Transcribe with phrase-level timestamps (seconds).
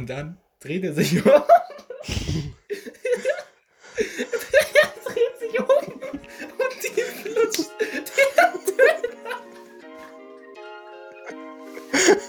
[0.00, 1.30] Und dann dreht er sich um.
[1.30, 1.42] er
[5.04, 8.04] dreht sich um und die flutscht den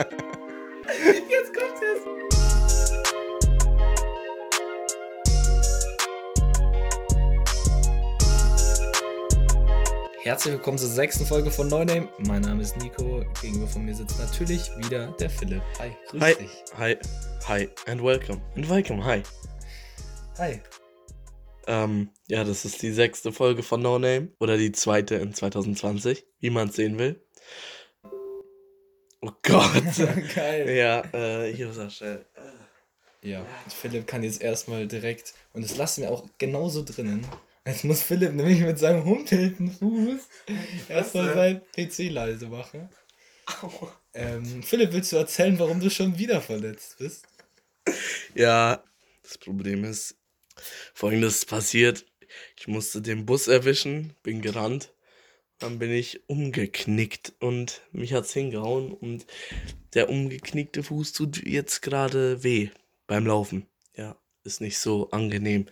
[10.47, 12.07] Herzlich willkommen zur sechsten Folge von No Name.
[12.19, 13.21] Mein Name ist Nico.
[13.41, 15.61] Gegenüber von mir sitzt natürlich wieder der Philipp.
[15.77, 16.51] Hi, grüß Hi, dich.
[16.77, 16.97] hi,
[17.45, 18.41] hi, and welcome.
[18.55, 19.23] And welcome, hi.
[20.37, 20.61] Hi.
[21.67, 26.25] Ähm, ja, das ist die sechste Folge von No Name oder die zweite in 2020,
[26.39, 27.21] wie man es sehen will.
[29.19, 29.73] Oh Gott.
[30.33, 30.69] Geil.
[30.69, 32.25] ja, äh, hier ist er schnell.
[33.21, 37.27] Ja, Philipp kann jetzt erstmal direkt, und das lassen wir auch genauso drinnen.
[37.67, 40.21] Jetzt muss Philipp nämlich mit seinem humpelnden Fuß
[40.87, 42.89] erstmal sein PC leise machen.
[44.13, 47.27] Ähm, Philipp, willst du erzählen, warum du schon wieder verletzt bist?
[48.35, 48.83] Ja,
[49.21, 50.15] das Problem ist,
[50.93, 52.05] folgendes ist passiert.
[52.57, 54.93] Ich musste den Bus erwischen, bin gerannt,
[55.59, 59.25] dann bin ich umgeknickt und mich hat's hingehauen und
[59.93, 62.69] der umgeknickte Fuß tut jetzt gerade weh
[63.07, 63.67] beim Laufen.
[63.95, 65.67] Ja, ist nicht so angenehm.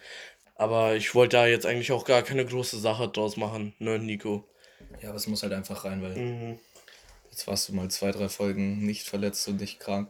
[0.55, 4.47] Aber ich wollte da jetzt eigentlich auch gar keine große Sache draus machen, ne, Nico?
[5.01, 6.59] Ja, aber es muss halt einfach rein, weil Mhm.
[7.31, 10.09] jetzt warst du mal zwei, drei Folgen nicht verletzt und nicht krank.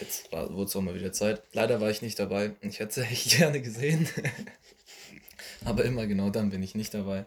[0.00, 1.42] Jetzt wurde es auch mal wieder Zeit.
[1.52, 2.52] Leider war ich nicht dabei.
[2.60, 4.08] Ich hätte es echt gerne gesehen.
[5.64, 7.24] Aber immer genau dann bin ich nicht dabei.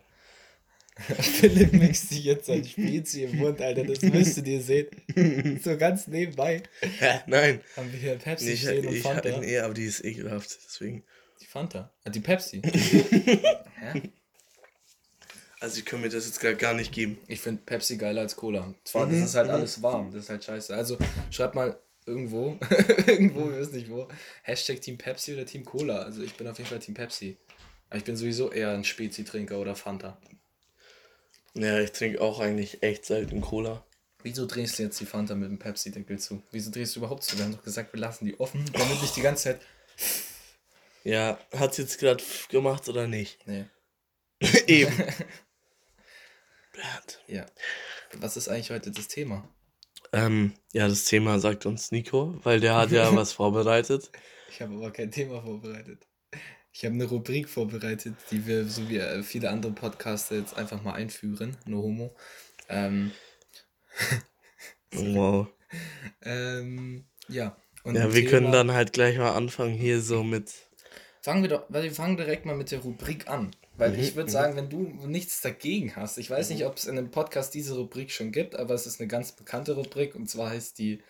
[1.19, 3.83] Philipp mixt sich jetzt sein Spezi im Mund, Alter.
[3.83, 4.87] Das müsstet ihr sehen.
[5.61, 6.63] So ganz nebenbei
[6.99, 7.19] Hä?
[7.27, 7.61] Nein.
[7.75, 9.37] haben wir hier Pepsi Ich, stehen und ich, Fanta.
[9.39, 11.03] nee, aber die ist ekelhaft, deswegen.
[11.41, 11.91] Die Fanta.
[12.03, 12.61] Ah, die Pepsi.
[12.63, 14.01] Hä?
[15.59, 17.17] Also ich kann mir das jetzt gar, gar nicht geben.
[17.27, 18.73] Ich finde Pepsi geiler als Cola.
[18.83, 19.53] Zwar, Mhm, das ist halt mhm.
[19.53, 20.11] alles warm.
[20.11, 20.75] Das ist halt scheiße.
[20.75, 20.97] Also
[21.31, 22.57] schreibt mal irgendwo,
[23.07, 24.07] irgendwo, wir wissen nicht wo,
[24.43, 26.03] Hashtag Team Pepsi oder Team Cola.
[26.03, 27.37] Also ich bin auf jeden Fall Team Pepsi.
[27.89, 30.17] Aber ich bin sowieso eher ein Spezi-Trinker oder Fanta.
[31.53, 33.85] Ja, ich trinke auch eigentlich echt selten Cola.
[34.23, 36.41] Wieso drehst du jetzt die Fanta mit dem Pepsi-Deckel zu?
[36.51, 37.37] Wieso drehst du überhaupt zu?
[37.37, 39.61] Wir haben doch gesagt, wir lassen die offen, damit nicht die ganze Zeit.
[41.05, 43.39] Ja, hat's jetzt gerade gemacht oder nicht?
[43.47, 43.65] Nee.
[44.67, 44.91] Eben.
[46.73, 47.21] Bernd.
[47.27, 47.45] Ja.
[48.15, 49.47] Was ist eigentlich heute das Thema?
[50.11, 54.11] Ähm, ja, das Thema sagt uns Nico, weil der hat ja was vorbereitet.
[54.49, 56.07] Ich habe aber kein Thema vorbereitet.
[56.73, 60.81] Ich habe eine Rubrik vorbereitet, die wir, so wie äh, viele andere Podcaster, jetzt einfach
[60.83, 61.55] mal einführen.
[61.65, 62.15] No homo.
[62.67, 63.11] Ähm,
[64.91, 65.47] Wow.
[66.23, 67.55] ähm, ja.
[67.83, 70.53] Und Ja, wir können Thema- dann halt gleich mal anfangen hier so mit.
[71.25, 73.49] Fangen wir doch, weil wir fangen direkt mal mit der Rubrik an.
[73.77, 74.31] Weil Mhm, ich würde mhm.
[74.31, 74.77] sagen, wenn du
[75.07, 78.55] nichts dagegen hast, ich weiß nicht, ob es in einem Podcast diese Rubrik schon gibt,
[78.55, 81.01] aber es ist eine ganz bekannte Rubrik und zwar heißt die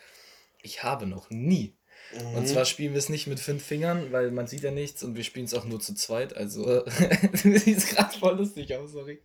[0.61, 1.73] Ich habe noch nie.
[2.17, 2.33] Mhm.
[2.33, 5.17] Und zwar spielen wir es nicht mit fünf Fingern, weil man sieht ja nichts und
[5.17, 6.33] wir spielen es auch nur zu zweit.
[6.33, 6.85] Also,
[7.43, 9.19] du siehst gerade voll lustig aus, sorry.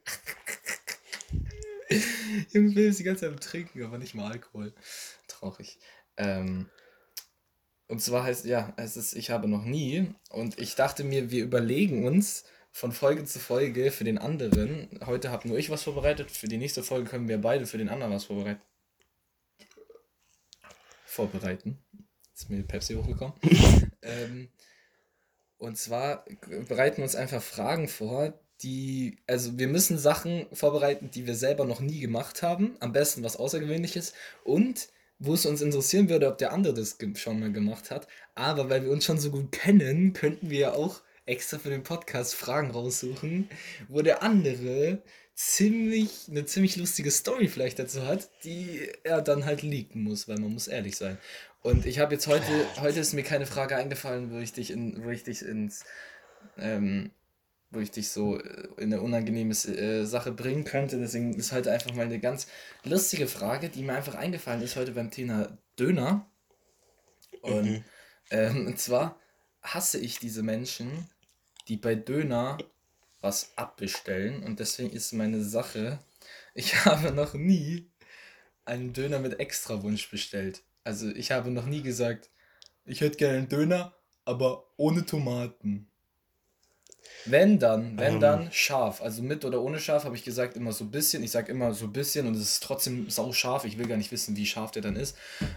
[2.53, 4.73] Junge Phil ist die ganze Zeit am Trinken, aber nicht mal Alkohol.
[5.29, 5.79] Traurig.
[6.17, 6.69] Ähm,
[7.91, 10.15] und zwar heißt, ja, es ist Ich habe noch nie.
[10.31, 14.89] Und ich dachte mir, wir überlegen uns von Folge zu Folge für den anderen.
[15.07, 16.31] Heute habe nur ich was vorbereitet.
[16.31, 18.63] Für die nächste Folge können wir beide für den anderen was vorbereiten.
[21.05, 21.79] Vorbereiten.
[22.33, 23.35] Ist mir Pepsi hochgekommen.
[24.03, 24.51] ähm,
[25.59, 26.25] und zwar
[26.69, 31.65] bereiten wir uns einfach Fragen vor, die, also wir müssen Sachen vorbereiten, die wir selber
[31.65, 32.77] noch nie gemacht haben.
[32.79, 34.13] Am besten was Außergewöhnliches.
[34.45, 34.91] Und
[35.21, 38.09] wo es uns interessieren würde, ob der andere das schon mal gemacht hat.
[38.35, 41.85] Aber weil wir uns schon so gut kennen, könnten wir ja auch extra für den
[41.85, 43.49] Podcast Fragen raussuchen,
[43.89, 45.03] wo der andere
[45.35, 50.39] ziemlich, eine ziemlich lustige Story vielleicht dazu hat, die er dann halt leaken muss, weil
[50.39, 51.19] man muss ehrlich sein.
[51.63, 52.47] Und ich habe jetzt heute,
[52.81, 55.85] heute ist mir keine Frage eingefallen, wo ich dich in, wo ich dich ins,
[56.59, 57.11] ähm,
[57.71, 60.99] wo ich dich so äh, in eine unangenehme äh, Sache bringen könnte.
[60.99, 62.47] Deswegen ist heute einfach mal eine ganz
[62.85, 66.31] lustige Frage, die mir einfach eingefallen ist heute beim Thema Döner.
[67.41, 67.85] Und, Mhm.
[68.31, 69.19] ähm, und zwar
[69.63, 71.09] hasse ich diese Menschen,
[71.69, 72.59] die bei Döner
[73.21, 74.45] was abbestellen.
[74.45, 76.01] Und deswegen ist meine Sache,
[76.55, 77.91] ich habe noch nie
[78.67, 80.65] einen Döner mit Extrawunsch bestellt.
[80.85, 82.31] Also ich habe noch nie gesagt,
[82.87, 83.97] ich hätte gerne einen Döner,
[84.27, 85.90] aber ohne Tomaten.
[87.27, 88.21] Wenn dann, wenn Ähm.
[88.21, 89.03] dann scharf.
[89.03, 91.23] Also mit oder ohne scharf habe ich gesagt immer so ein bisschen.
[91.23, 93.65] Ich sage immer so ein bisschen und es ist trotzdem sau scharf.
[93.65, 95.17] Ich will gar nicht wissen, wie scharf der dann ist.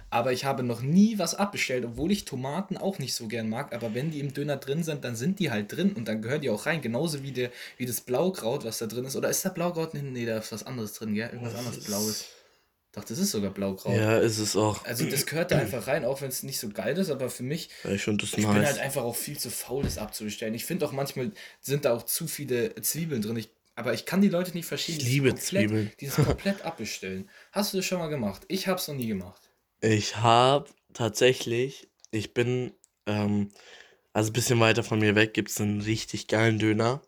[0.10, 3.74] Aber ich habe noch nie was abbestellt, obwohl ich Tomaten auch nicht so gern mag.
[3.74, 6.42] Aber wenn die im Döner drin sind, dann sind die halt drin und dann gehören
[6.42, 6.82] die auch rein.
[6.82, 9.16] Genauso wie, der, wie das Blaukraut, was da drin ist.
[9.16, 9.94] Oder ist da Blaukraut?
[9.94, 11.30] Nee, da ist was anderes drin, gell?
[11.32, 12.26] Irgendwas anderes Blaues.
[12.94, 13.92] Doch, das ist sogar blau-grau.
[13.92, 14.86] Ja, ist es auch.
[14.86, 17.42] Also das gehört da einfach rein, auch wenn es nicht so geil ist, aber für
[17.42, 18.68] mich, Ja, ich ich bin nice.
[18.68, 20.54] halt einfach auch viel zu faul, das abzubestellen.
[20.54, 23.36] Ich finde auch manchmal sind da auch zu viele Zwiebeln drin.
[23.38, 24.94] Ich, aber ich kann die Leute nicht verstehen.
[24.94, 25.92] Ich dieses liebe komplett, Zwiebeln.
[26.00, 27.30] Dieses komplett abbestellen.
[27.52, 28.44] Hast du das schon mal gemacht?
[28.48, 29.42] Ich hab's noch nie gemacht.
[29.82, 32.74] Ich habe tatsächlich, ich bin,
[33.08, 33.50] ähm,
[34.14, 37.02] also ein bisschen weiter von mir weg gibt es einen richtig geilen Döner.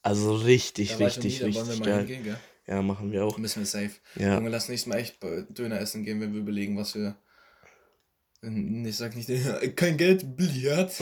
[0.00, 2.06] Also richtig, Da richtig, richtig geil.
[2.06, 2.36] hingehen?
[2.66, 3.38] Ja, machen wir auch.
[3.38, 3.92] Müssen wir safe.
[4.16, 4.34] Ja.
[4.34, 5.16] Junge, lass nächstes Mal echt
[5.50, 7.16] Döner essen gehen, wenn wir überlegen, was wir.
[8.42, 9.28] Ich sag nicht,
[9.76, 10.92] kein Geld, Billard.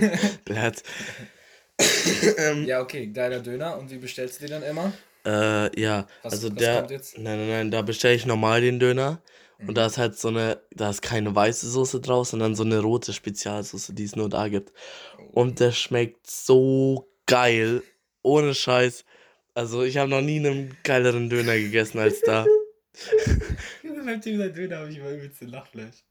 [0.44, 0.82] Blatt.
[2.66, 3.78] ja, okay, geiler Döner.
[3.78, 4.92] Und wie bestellst du den dann immer?
[5.26, 6.78] Äh, ja, Was- also was der.
[6.78, 7.18] kommt jetzt?
[7.18, 9.22] Nein, nein, nein, da bestelle ich normal den Döner.
[9.58, 9.68] Mhm.
[9.70, 12.78] Und da ist halt so eine, da ist keine weiße Soße drauf, sondern so eine
[12.80, 14.72] rote Spezialsoße, die es nur da gibt.
[15.32, 17.82] Und der schmeckt so geil.
[18.22, 19.04] Ohne Scheiß.
[19.54, 22.44] Also ich habe noch nie einen geileren Döner gegessen als da.
[24.04, 26.04] Beim Thema Döner habe ich immer übelst den Lachfleisch.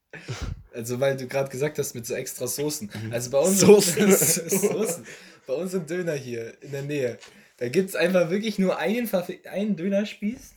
[0.74, 2.90] Also, weil du gerade gesagt hast, mit so extra Soßen.
[3.12, 4.12] Also bei uns Soßen.
[4.12, 5.06] Soßen.
[5.46, 7.18] Bei uns im Döner hier in der Nähe.
[7.58, 9.10] Da gibt es einfach wirklich nur einen,
[9.52, 10.54] einen Dönerspieß.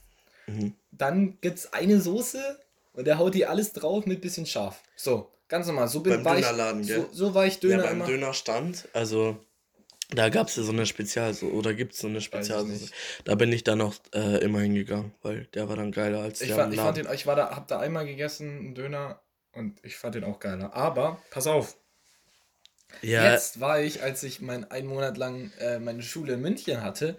[0.47, 0.75] Mhm.
[0.93, 2.59] Dann gibt es eine Soße
[2.94, 4.81] und der haut die alles drauf mit bisschen scharf.
[4.97, 5.89] So, ganz normal.
[5.89, 7.06] So bin Beim war ich, Dönerladen, so, gell?
[7.12, 8.06] so war ich Ja, Döner beim immer.
[8.06, 9.39] Dönerstand, also
[10.11, 12.91] da gab es ja so eine Spezialsoße, oder gibt es so eine Spezialsoße.
[13.25, 16.49] Da bin ich dann auch äh, immer hingegangen, weil der war dann geiler als Ich,
[16.49, 19.20] der fand, ich fand den, ich war da, hab da einmal gegessen, einen Döner,
[19.53, 20.75] und ich fand den auch geiler.
[20.75, 21.76] Aber, pass auf,
[23.03, 26.82] Ja, Jetzt war ich, als ich mein einen Monat lang äh, meine Schule in München
[26.82, 27.17] hatte,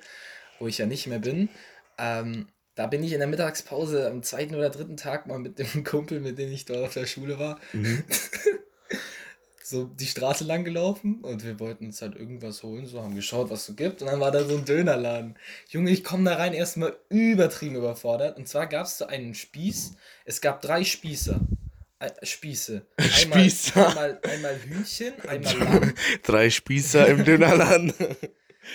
[0.60, 1.50] wo ich ja nicht mehr bin,
[1.98, 5.84] ähm, da bin ich in der Mittagspause am zweiten oder dritten Tag mal mit dem
[5.84, 8.04] Kumpel, mit dem ich dort auf der Schule war, Mhm.
[9.70, 13.50] so die Straße lang gelaufen und wir wollten uns halt irgendwas holen, so haben geschaut,
[13.50, 15.36] was es so gibt und dann war da so ein Dönerladen.
[15.68, 19.96] Junge, ich komme da rein erstmal übertrieben überfordert und zwar gab es so einen Spieß,
[20.24, 21.42] es gab drei Spieße.
[22.00, 22.86] Äh, Spieße.
[22.98, 23.88] Einmal, Spießer.
[23.90, 25.94] Einmal, einmal Hühnchen, einmal Lamm
[26.24, 27.94] drei Spießer im Dönerladen.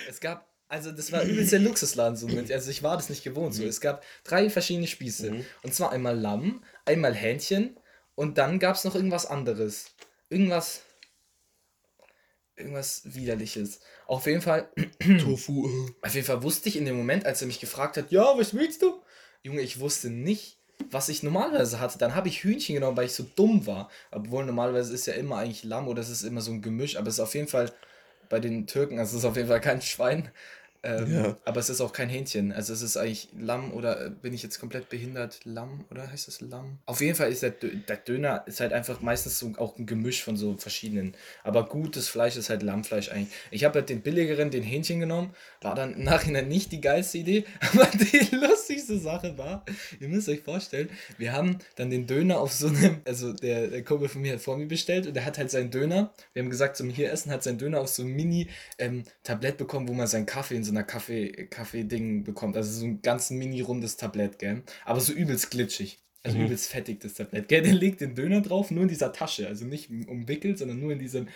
[0.08, 2.50] Es gab, also das war übelst der Luxusladen so mit.
[2.50, 3.62] Also ich war das nicht gewohnt so.
[3.62, 5.30] Es gab drei verschiedene Spieße.
[5.30, 5.44] Mhm.
[5.62, 7.76] Und zwar einmal Lamm, einmal Hähnchen
[8.14, 9.94] und dann gab es noch irgendwas anderes.
[10.32, 10.80] Irgendwas.
[12.56, 13.80] Irgendwas widerliches.
[14.06, 14.70] Auf jeden Fall,
[15.20, 15.68] Tofu.
[16.00, 18.54] auf jeden Fall wusste ich in dem Moment, als er mich gefragt hat, ja, was
[18.54, 19.02] willst du?
[19.42, 20.58] Junge, ich wusste nicht,
[20.90, 21.98] was ich normalerweise hatte.
[21.98, 23.90] Dann habe ich Hühnchen genommen, weil ich so dumm war.
[24.10, 27.08] Obwohl normalerweise ist ja immer eigentlich Lamm oder es ist immer so ein Gemisch, aber
[27.08, 27.70] es ist auf jeden Fall
[28.30, 30.30] bei den Türken, also es ist auf jeden Fall kein Schwein.
[30.84, 31.36] Ähm, Ja.
[31.44, 32.52] Aber es ist auch kein Hähnchen.
[32.52, 35.40] Also es ist eigentlich Lamm oder äh, bin ich jetzt komplett behindert?
[35.44, 36.78] Lamm oder heißt es Lamm?
[36.86, 40.22] Auf jeden Fall ist der, der Döner ist halt einfach meistens so auch ein Gemisch
[40.24, 41.14] von so verschiedenen.
[41.44, 43.32] Aber gutes Fleisch ist halt Lammfleisch eigentlich.
[43.50, 45.34] Ich habe halt den billigeren, den Hähnchen genommen.
[45.60, 47.44] War dann im Nachhinein nicht die geilste Idee.
[47.72, 49.64] Aber die lustigste Sache war,
[50.00, 53.84] ihr müsst euch vorstellen, wir haben dann den Döner auf so einem, also der, der
[53.84, 56.12] Kumpel von mir hat vor mir bestellt und der hat halt seinen Döner.
[56.32, 59.92] Wir haben gesagt, zum hier essen hat sein Döner auf so ein Mini-Tablett bekommen, wo
[59.92, 62.56] man seinen Kaffee in so einer Kaffee- Kaffee-Ding bekommt.
[62.56, 64.62] Also so ein ganz mini-rundes Tablett, gell?
[64.84, 66.00] Aber so übelst glitschig.
[66.24, 66.46] Also Mhm.
[66.46, 67.48] übelst fettig, das Tablett.
[67.48, 69.48] Gell, der legt den Döner drauf, nur in dieser Tasche.
[69.48, 71.28] Also nicht umwickelt, sondern nur in diesem,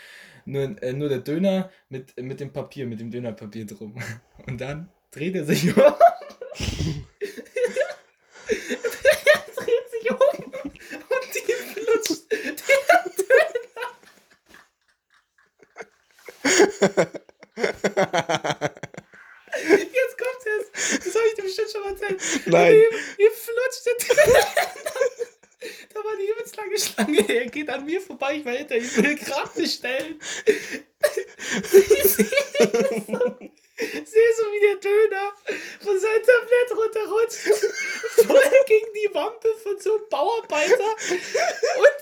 [0.44, 3.96] nur, äh, nur der Döner mit, mit dem Papier, mit dem Dönerpapier drum.
[4.46, 5.82] Und dann dreht er sich um.
[5.82, 5.94] er
[9.56, 12.22] dreht sich um und die flutscht
[19.66, 21.06] Jetzt kommt's jetzt.
[21.06, 22.20] Das habe ich dir bestimmt schon mal erzählt.
[22.46, 22.82] Nein.
[23.18, 23.86] Ihr, flutscht
[25.94, 27.28] Da war die übelst lange Schlange.
[27.28, 28.36] Er geht an mir vorbei.
[28.36, 28.96] Ich war hinter ihm.
[28.96, 30.20] Will gerade bestellen.
[30.46, 33.18] Ich sehe so,
[33.78, 35.32] sehe so, wie der Döner
[35.82, 37.40] von seinem Tablett runterrutscht.
[38.26, 40.90] Voll gegen die Wampe von so einem Bauarbeiter.
[41.78, 41.96] Und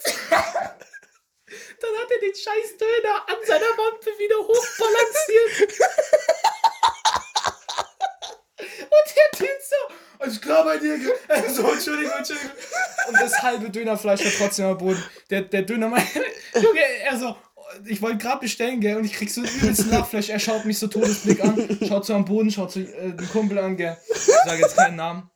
[1.81, 5.73] dann hat er den scheiß Döner an seiner Wampe wieder hochbalanciert.
[8.81, 10.99] Und der Typ so, alles klar bei dir?
[10.99, 12.53] gell?" Also, Entschuldigung, Entschuldigung.
[13.09, 15.03] Und das halbe Dönerfleisch war trotzdem am Boden.
[15.31, 16.21] Der, der Döner meinte,
[16.55, 17.37] Junge, er so,
[17.87, 20.31] ich wollte gerade bestellen, gell, und ich krieg so ein übelsten Lachfleisch.
[20.31, 23.59] Er schaut mich so Todesblick an, schaut so am Boden, schaut so äh, den Kumpel
[23.59, 23.97] an, gell.
[24.11, 25.31] Ich sage jetzt keinen Namen.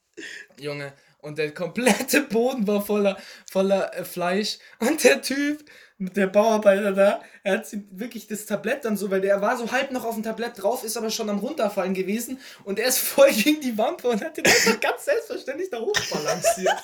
[0.58, 0.94] Junge.
[1.18, 3.18] Und der komplette Boden war voller,
[3.50, 4.58] voller äh, Fleisch.
[4.78, 5.64] Und der Typ,
[5.98, 9.70] der Bauarbeiter da, er hat sie- wirklich das Tablett dann so, weil der war so
[9.72, 12.38] halb noch auf dem Tablett drauf, ist aber schon am runterfallen gewesen.
[12.64, 16.76] Und er ist voll gegen die Wampe und hat den einfach ganz selbstverständlich da hochbalanciert.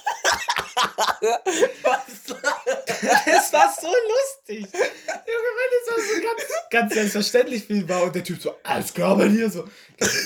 [3.27, 4.67] Das war so lustig.
[4.73, 8.93] Junge, weil das war so ganz, ganz selbstverständlich ihn war und der Typ so, alles
[8.93, 9.65] klar bei dir, so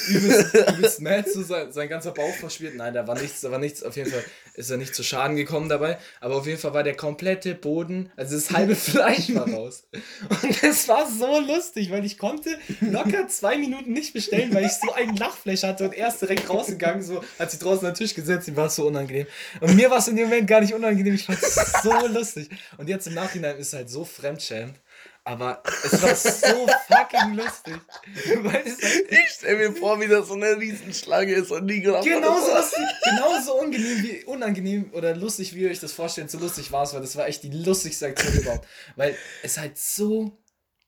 [0.08, 2.76] übelst, übelst mad, so sein, sein ganzer Bauch verspielt.
[2.76, 5.36] Nein, da war nichts, da war nichts, auf jeden Fall ist er nicht zu Schaden
[5.36, 9.48] gekommen dabei, aber auf jeden Fall war der komplette Boden, also das halbe Fleisch war
[9.48, 9.84] raus.
[10.28, 14.72] Und es war so lustig, weil ich konnte locker zwei Minuten nicht bestellen, weil ich
[14.72, 18.14] so einen Lachflash hatte und erst direkt rausgegangen, so, hat sich draußen an den Tisch
[18.14, 19.26] gesetzt, ihm war es so unangenehm.
[19.60, 22.48] Und mir war es in dem Moment gar nicht unangenehm, ich fand es so lustig.
[22.76, 24.76] Und jetzt im Nachhinein ist es halt so fremdschämend.
[25.28, 27.74] Aber es war so fucking lustig.
[28.42, 31.82] Weil es halt Ich stell mir vor, wie das so eine Riesenschlange ist und nie
[31.82, 36.38] gedacht genauso, lustig, genauso unangenehm, wie, unangenehm oder lustig, wie ihr euch das vorstellt, so
[36.38, 38.66] lustig war es, weil das war echt die lustigste Aktion überhaupt.
[38.96, 40.38] Weil es halt so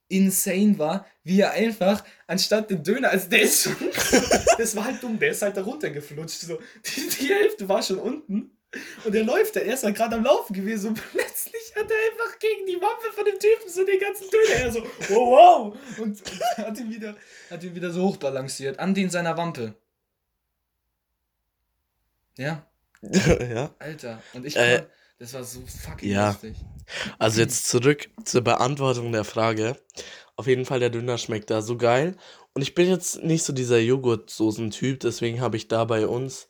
[0.08, 3.76] insane war, wie er einfach, anstatt den Döner, also der ist schon,
[4.56, 7.98] das war halt dumm, der ist halt da runtergeflutscht, so, die, die Hälfte war schon
[7.98, 8.50] unten
[9.04, 12.38] und er läuft, der ist halt gerade am Laufen gewesen und plötzlich hat er einfach
[12.38, 16.20] gegen die Wampe von dem Typen so den ganzen Döner, er so, wow, wow, und,
[16.20, 17.16] und hat ihn wieder,
[17.50, 19.74] hat ihn wieder so hochbalanciert, an den seiner Wampe.
[22.36, 22.66] Ja,
[23.02, 23.74] ja.
[23.78, 24.86] Alter, und ich, Äh,
[25.20, 26.28] das war so fucking ja.
[26.30, 26.56] lustig.
[27.18, 29.76] Also jetzt zurück zur Beantwortung der Frage.
[30.34, 32.16] Auf jeden Fall, der Döner schmeckt da so geil.
[32.54, 36.48] Und ich bin jetzt nicht so dieser Joghurtsoßen-Typ, deswegen habe ich da bei uns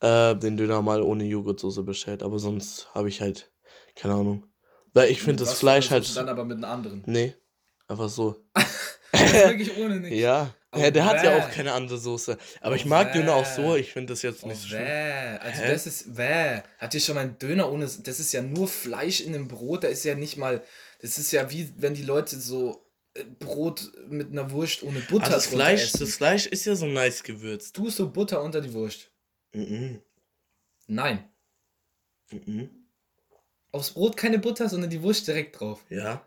[0.00, 2.22] äh, den Döner mal ohne Joghurtsoße bestellt.
[2.22, 3.50] Aber sonst habe ich halt,
[3.94, 4.44] keine Ahnung.
[4.94, 6.16] Weil ich finde das Fleisch halt.
[6.16, 7.02] Dann aber mit einem anderen.
[7.06, 7.34] Nee,
[7.86, 8.36] einfach so.
[9.12, 10.18] Wirklich ohne nichts.
[10.18, 10.54] Ja.
[10.72, 11.42] Oh, ja, der hat ja bäh.
[11.42, 12.36] auch keine andere Soße.
[12.60, 13.62] Aber Oh, ich mag Döner auch bäh.
[13.62, 13.76] so.
[13.76, 14.80] Ich finde das jetzt Oh, nicht so schlimm.
[14.82, 15.38] wäh.
[15.40, 15.72] Also Hä?
[15.72, 16.60] das ist wäh.
[16.78, 17.84] Habt ihr schon mal einen Döner ohne.
[17.86, 19.84] Das ist ja nur Fleisch in einem Brot.
[19.84, 20.62] Da ist ja nicht mal.
[21.00, 25.24] Das ist ja wie wenn die Leute so äh, Brot mit einer Wurst ohne Butter
[25.24, 26.00] Also das Fleisch, essen.
[26.00, 27.74] das Fleisch ist ja so nice gewürzt.
[27.74, 29.10] Tust du Butter unter die Wurst?
[29.52, 30.02] Mhm.
[30.86, 31.28] Nein.
[32.30, 32.70] Mhm.
[33.72, 35.84] Aufs Brot keine Butter, sondern die Wurst direkt drauf.
[35.88, 36.26] Ja.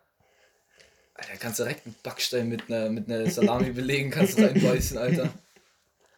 [1.14, 4.98] Alter, kannst du direkt einen Backstein mit einer, mit einer Salami belegen, kannst du reinbeißen,
[4.98, 5.34] Alter.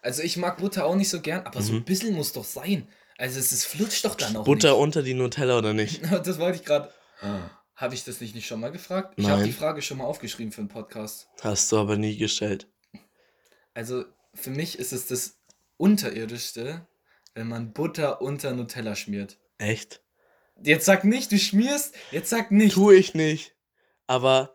[0.01, 2.88] Also ich mag Butter auch nicht so gern, aber so ein bisschen muss doch sein.
[3.17, 6.01] Also es ist, flutscht doch dann auch Butter unter die Nutella oder nicht?
[6.01, 6.13] nicht.
[6.25, 6.91] Das wollte ich gerade.
[7.75, 9.13] Habe ich das nicht, nicht schon mal gefragt?
[9.17, 9.48] Ich habe Nein.
[9.48, 11.27] die Frage schon mal aufgeschrieben für einen Podcast.
[11.41, 12.67] Hast du aber nie gestellt.
[13.74, 15.38] Also für mich ist es das
[15.77, 16.86] Unterirdischste,
[17.35, 19.37] wenn man Butter unter Nutella schmiert.
[19.57, 20.01] Echt?
[20.63, 22.73] Jetzt sag nicht, du schmierst, jetzt sag nicht.
[22.75, 23.55] Tue ich nicht.
[24.07, 24.53] Aber,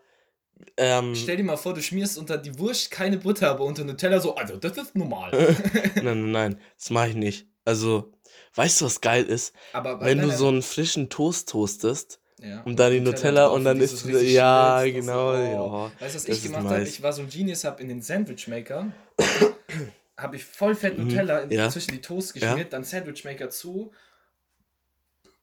[0.76, 4.20] ähm, Stell dir mal vor, du schmierst unter die Wurst keine Butter, aber unter Nutella
[4.20, 5.30] so, also das ist normal.
[5.97, 7.47] nein, nein, nein, das mache ich nicht.
[7.64, 8.12] Also,
[8.54, 9.52] weißt du, was geil ist?
[9.73, 12.62] aber Wenn du so einen frischen Toast toastest Ja.
[12.62, 15.92] und dann die Nutella und dann ist ja, genau, so, ja.
[16.00, 16.82] Weißt du, was ich gemacht habe?
[16.85, 18.92] Ich war so ein Genius, habe in den Sandwichmaker,
[20.18, 21.54] habe ich voll fett Nutella in, Mhm.
[21.54, 21.70] ja.
[21.70, 22.48] zwischen die Toast Ja.
[22.48, 23.92] geschmiert, dann Sandwichmaker zu.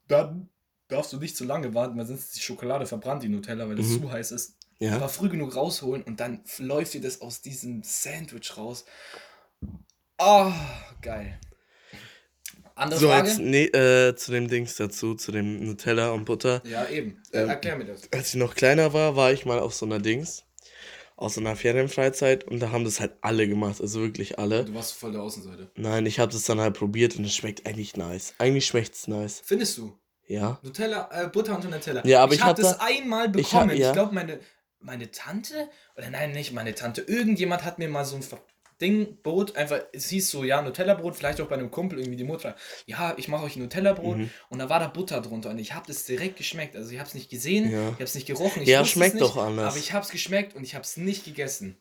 [0.06, 0.48] Dann
[0.88, 3.74] darfst du nicht zu lange warten, weil sonst ist die Schokolade verbrannt, die Nutella, weil
[3.76, 4.02] das Mhm.
[4.02, 4.56] zu heiß ist.
[4.78, 4.94] Ja.
[4.96, 8.84] Aber früh genug rausholen und dann läuft dir das aus diesem Sandwich raus.
[10.18, 10.52] Ah,
[11.02, 11.40] geil.
[12.74, 13.28] Andere So, Frage?
[13.28, 16.60] jetzt nee, äh, zu dem Dings dazu, zu dem Nutella und Butter.
[16.66, 17.22] Ja, eben.
[17.32, 18.02] Äh, Erklär mir das.
[18.12, 20.44] Als ich noch kleiner war, war ich mal auf so einer Dings,
[21.16, 24.64] aus einer Ferienfreizeit und da haben das halt alle gemacht, also wirklich alle.
[24.66, 25.70] Du warst voll der Außenseite.
[25.76, 28.34] Nein, ich habe das dann halt probiert und es schmeckt eigentlich nice.
[28.38, 29.42] Eigentlich schmeckt's nice.
[29.44, 29.98] Findest du?
[30.28, 30.58] Ja.
[30.62, 32.04] Nutella, äh, Butter unter Nutella.
[32.06, 33.70] Ja, aber ich hab hab das da- einmal ich hab- bekommen.
[33.70, 33.92] Ich, ja.
[33.92, 34.40] glaube, meine,
[34.80, 38.22] meine Tante, oder nein, nicht meine Tante, irgendjemand hat mir mal so ein
[38.80, 42.24] Ding, Brot, einfach, es hieß so, ja, Nutella-Brot, vielleicht auch bei einem Kumpel, irgendwie die
[42.24, 42.56] Mutter,
[42.86, 44.30] ja, ich mache euch ein Nutella-Brot Mhm.
[44.50, 46.76] und da war da Butter drunter und ich habe das direkt geschmeckt.
[46.76, 47.88] Also ich habe es nicht gesehen, Ja.
[47.88, 49.68] ich habe es nicht gerochen, ich Ja, es schmeckt nicht, doch anders.
[49.72, 51.76] Aber ich habe es geschmeckt und ich habe es nicht gegessen.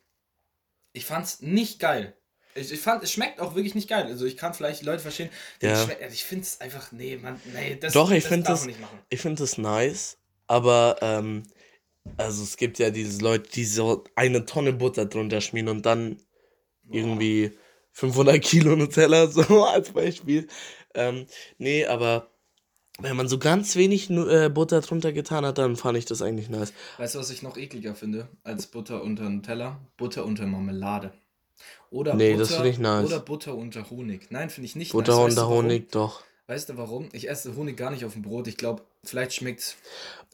[0.94, 2.16] Ich fand es nicht geil.
[2.58, 4.06] Ich, ich fand, es schmeckt auch wirklich nicht geil.
[4.06, 5.30] Also ich kann vielleicht die Leute verstehen,
[5.62, 5.74] Ja.
[5.74, 8.60] es also ich finde es einfach, nee, man, nee, das, Doch, ich das darf das-
[8.62, 9.00] man nicht machen.
[9.10, 11.44] Ich finde das nice, aber ähm,
[12.16, 16.18] also es gibt ja diese Leute, die so eine Tonne Butter drunter schmieren und dann
[16.90, 17.52] irgendwie
[17.92, 20.48] 500 Kilo Nutella, so als Beispiel.
[20.94, 21.26] Ähm,
[21.58, 22.30] nee, aber
[23.00, 26.50] wenn man so ganz wenig äh, Butter drunter getan hat, dann fand ich das eigentlich
[26.50, 26.74] nice.
[26.98, 29.80] Weißt du, was ich noch ekliger finde als Butter unter Nutella?
[29.98, 31.12] Butter unter Marmelade.
[31.90, 33.06] Oder Nee, Butter, das finde ich nice.
[33.06, 34.32] Oder Butter unter Honig.
[34.32, 35.36] Nein, finde ich nicht Butter nice.
[35.36, 35.66] der warum?
[35.66, 36.24] Honig, doch.
[36.48, 37.10] Weißt du warum?
[37.12, 38.48] Ich esse Honig gar nicht auf dem Brot.
[38.48, 39.76] Ich glaube, vielleicht schmeckt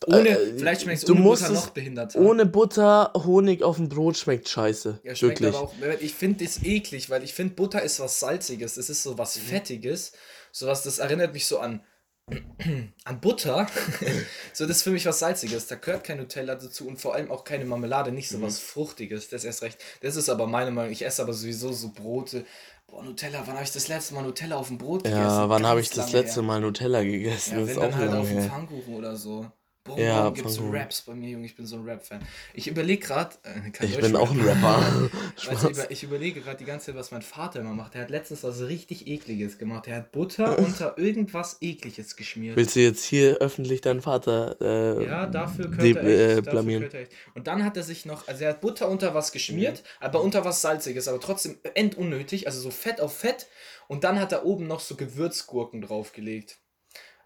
[0.08, 2.20] Äh, ohne, vielleicht schmeckt's ohne Butter es noch behinderter.
[2.20, 5.00] Ohne Butter, Honig auf dem Brot schmeckt scheiße.
[5.04, 5.56] Ja, schmeckt Wirklich.
[5.56, 9.04] aber auch, ich finde das eklig, weil ich finde, Butter ist was Salziges, es ist
[9.04, 9.42] so was Mhm.
[9.42, 10.12] Fettiges,
[10.52, 11.82] sowas, das erinnert mich so an,
[13.06, 13.68] an Butter.
[14.54, 17.32] so, das ist für mich was Salziges, da gehört kein Nutella dazu und vor allem
[17.32, 18.44] auch keine Marmelade, nicht so Mhm.
[18.44, 19.78] was Fruchtiges, das ist erst recht.
[20.02, 22.46] Das ist aber meine Meinung, ich esse aber sowieso so Brote.
[22.92, 25.24] Boah, Nutella, wann habe ich das letzte Mal Nutella auf dem Brot gegessen?
[25.24, 26.44] Ja, wann habe ich das letzte her.
[26.44, 27.54] Mal Nutella gegessen?
[27.54, 28.42] Ja, das wenn ist auch dann halt lange auf dem.
[28.42, 29.50] Pfannkuchen oder so.
[29.84, 30.80] Boah, Ja, morgen gibt's Pfannkuchen.
[30.80, 31.46] Raps bei mir, Junge.
[31.48, 32.22] Ich bin so ein Rap-Fan.
[32.54, 33.36] Ich überlege gerade.
[33.44, 34.40] Äh, Ich bin auch ein.
[34.40, 35.10] Rapper.
[35.38, 35.64] Spaß.
[35.72, 37.96] über, ich überlege gerade die ganze Zeit, was mein Vater immer macht.
[37.96, 39.88] Der hat letztens was richtig ekliges gemacht.
[39.88, 42.58] Der hat Butter unter irgendwas ekliges geschmiert.
[42.58, 46.52] Willst du jetzt hier öffentlich deinen Vater äh, Ja, dafür könnte er echt, äh, dafür
[46.52, 46.82] blamieren?
[46.84, 47.14] könnte er echt.
[47.34, 50.06] Und dann hat er sich noch, also er hat Butter unter was geschmiert, Mhm.
[50.06, 53.48] aber unter was Salziges, aber trotzdem endunnötig, also so Fett auf Fett.
[53.88, 56.60] Und dann hat er oben noch so Gewürzgurken draufgelegt.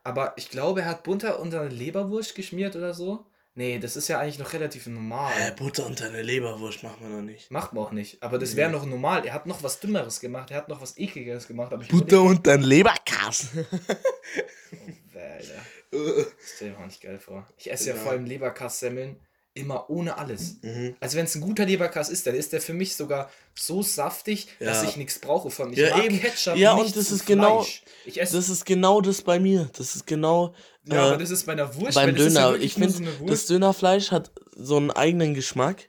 [0.06, 3.26] Aber ich glaube, er hat Butter unter eine Leberwurst geschmiert oder so.
[3.58, 5.32] Nee, das ist ja eigentlich noch relativ normal.
[5.40, 7.50] Äh, Butter unter eine Leberwurst machen wir noch nicht.
[7.52, 8.22] Macht man auch nicht.
[8.22, 8.58] Aber das Nee.
[8.58, 9.26] wäre noch normal.
[9.26, 10.52] Er hat noch was Dümmeres gemacht.
[10.52, 11.74] Er hat noch was Ekligeres gemacht.
[11.74, 13.48] Aber ich Butter unter ein Leberkass.
[13.56, 15.54] überleg- Alter.
[15.92, 17.48] Das stell dir mal nicht geil vor.
[17.58, 18.02] Ich esse ja, Ja.
[18.02, 19.16] vor allem Leberkass-Semmeln
[19.56, 20.58] immer ohne alles.
[20.62, 20.96] mhm.
[21.00, 24.48] Also wenn es ein guter Leberkass ist, dann ist der für mich sogar so saftig,
[24.60, 24.90] dass Ja.
[24.90, 25.72] ich nichts brauche von.
[25.74, 26.20] Ich Ja, mag eben.
[26.20, 27.82] Ketchup Ja, und das ist genau- Fleisch.
[28.06, 29.70] Ich esse, Das ist genau das bei mir.
[29.78, 30.54] Das ist genau
[30.88, 31.96] ja, äh, aber das ist bei einer Wurst.
[31.96, 32.50] beim ist ja Döner.
[32.52, 33.46] wirklich ich finde, so das.
[33.48, 35.88] Dönerfleisch hat so einen eigenen Geschmack.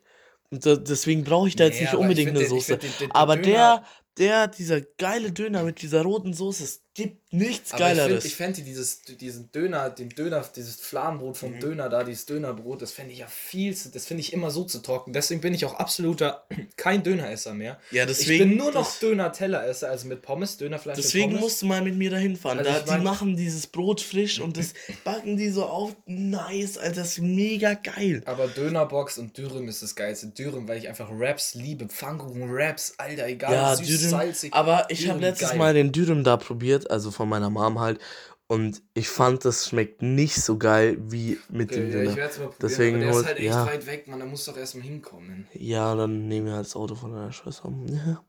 [0.50, 2.78] Und da, deswegen brauche ich da jetzt Nee, nicht unbedingt eine Soße.
[2.78, 3.84] den- den- den aber Döner- der,
[4.18, 8.24] der, dieser geile Döner mit dieser roten Soße, es gibt nichts Aber ich Geileres.
[8.24, 11.60] ich fände dieses, diesen Döner, den Döner, dieses Fladenbrot vom Mhm.
[11.60, 14.64] Döner da, dieses Dönerbrot, das fände ich ja viel zu, das finde ich immer so
[14.64, 15.12] zu trocken.
[15.12, 17.78] Deswegen bin ich auch absoluter kein Döneresser mehr.
[17.90, 18.48] ja, ich deswegen.
[18.50, 21.40] bin nur noch Döner-Telleresser, also mit Pommes, Dönerfleisch Deswegen Pommes.
[21.42, 22.58] musst du mal mit mir dahin fahren.
[22.58, 24.72] Also da, ich mein- die machen dieses Brot frisch und das
[25.04, 25.94] backen die so auf.
[26.06, 28.22] Nice, Alter, das ist mega geil.
[28.24, 30.28] Aber Dönerbox und Dürüm ist das geilste.
[30.28, 31.86] Dürüm, weil ich einfach Raps liebe.
[31.86, 33.52] Pfannkuchen, Raps, Alter, egal.
[33.52, 34.10] Ja, süß, Dürüm.
[34.10, 34.54] salzig.
[34.54, 35.58] Aber ich habe letztes geil.
[35.58, 38.00] Mal den Dürüm da probiert, also von meiner Mom halt.
[38.48, 42.16] Und ich fand, das schmeckt nicht so geil wie mit Okay, dem ja, ich Döner.
[42.16, 43.66] werde es mal probieren, Deswegen aber der ist halt echt ja.
[43.66, 44.20] weit weg, man.
[44.20, 45.48] Da muss doch erstmal hinkommen.
[45.52, 47.72] Ja, dann nehmen wir halt das Auto von deiner Schwester.
[47.86, 48.24] Ja.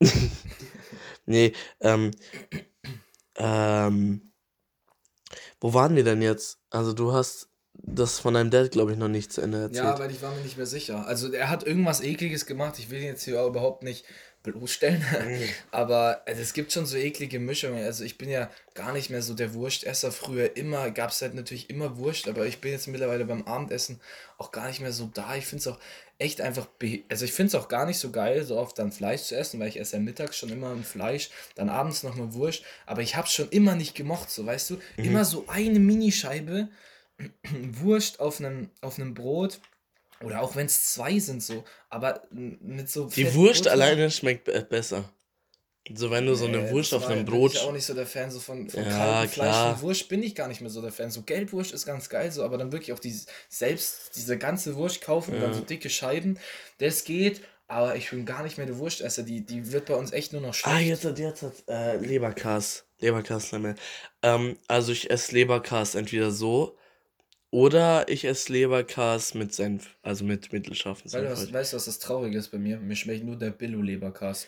[1.26, 2.12] nee, ähm.
[3.36, 4.32] Ähm.
[5.60, 6.58] Wo waren wir denn jetzt?
[6.70, 7.50] Also, du hast
[7.82, 9.84] das von deinem Dad, glaube ich, noch nicht zu Ende erzählt.
[9.84, 11.06] Ja, weil ich war mir nicht mehr sicher.
[11.06, 12.78] Also er hat irgendwas Ekliges gemacht.
[12.78, 14.04] Ich will ihn jetzt hier überhaupt nicht
[14.42, 15.04] bloßstellen.
[15.70, 17.84] Aber also, es gibt schon so eklige Mischungen.
[17.84, 20.12] Also ich bin ja gar nicht mehr so der Wurstesser.
[20.12, 24.00] Früher immer, gab es halt natürlich immer Wurst, aber ich bin jetzt mittlerweile beim Abendessen
[24.38, 25.36] auch gar nicht mehr so da.
[25.36, 25.78] Ich finde es auch
[26.18, 26.68] echt einfach,
[27.08, 29.58] also ich finde es auch gar nicht so geil, so oft dann Fleisch zu essen,
[29.58, 32.62] weil ich esse ja mittags schon immer ein Fleisch, dann abends nochmal Wurst.
[32.86, 34.78] Aber ich habe es schon immer nicht gemocht, so weißt du.
[34.96, 36.68] Immer so eine Minischeibe
[37.72, 39.60] Wurst auf einem, auf einem Brot.
[40.22, 43.72] Oder auch wenn es zwei sind so, aber mit so Die Wurst Butter.
[43.72, 45.10] alleine schmeckt be- besser.
[45.94, 47.54] So, wenn du so eine Wurst auf einem Bin Brot.
[47.54, 49.78] ich auch nicht so der Fan so von, von Ja, kaltem Fleisch.
[49.78, 51.10] Von Wurst bin ich gar nicht mehr so der Fan.
[51.10, 55.00] So Gelbwurst ist ganz geil, so, aber dann wirklich auch dieses, selbst diese ganze Wurst
[55.00, 56.38] kaufen und dann so dicke Scheiben,
[56.78, 57.40] das geht.
[57.66, 59.22] Aber ich bin gar nicht mehr der Wurstesser.
[59.22, 60.76] Die, die wird bei uns echt nur noch schlecht.
[60.76, 62.84] Ah, jetzt hat, jetzt hat äh, Leberkas.
[62.98, 63.74] Leberkas nicht mehr.
[64.22, 66.76] Ähm, also ich esse Leberkas entweder so
[67.50, 71.30] oder ich esse Leberkas mit Senf, also mit mittelscharfen du Senf.
[71.30, 71.52] was, halt.
[71.52, 72.78] weißt du, was das Traurige ist bei mir?
[72.78, 74.46] Mir schmeckt nur der Billo-Leberkas.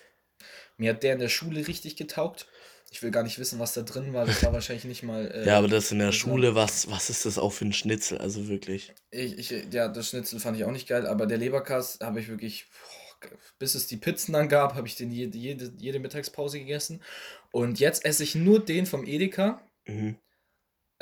[0.76, 2.46] Mir hat der in der Schule richtig getaugt.
[2.90, 4.26] Ich will gar nicht wissen, was da drin war.
[4.26, 5.26] Das war wahrscheinlich nicht mal.
[5.30, 8.18] Äh, Ja, aber das in der Schule, was, was ist das auch für ein Schnitzel?
[8.18, 8.92] Also wirklich.
[9.10, 12.28] Ich, ich, ja, das Schnitzel fand ich auch nicht geil, aber der Leberkas habe ich
[12.28, 16.58] wirklich, boah, bis es die Pizzen dann gab, habe ich den jede, jede, jede Mittagspause
[16.58, 17.02] gegessen.
[17.50, 19.62] Und jetzt esse ich nur den vom Edeka.
[19.86, 20.16] Mhm.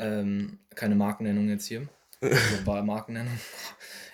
[0.01, 1.89] Ähm, keine Markennennung jetzt hier.
[2.21, 3.39] Global Markennennung.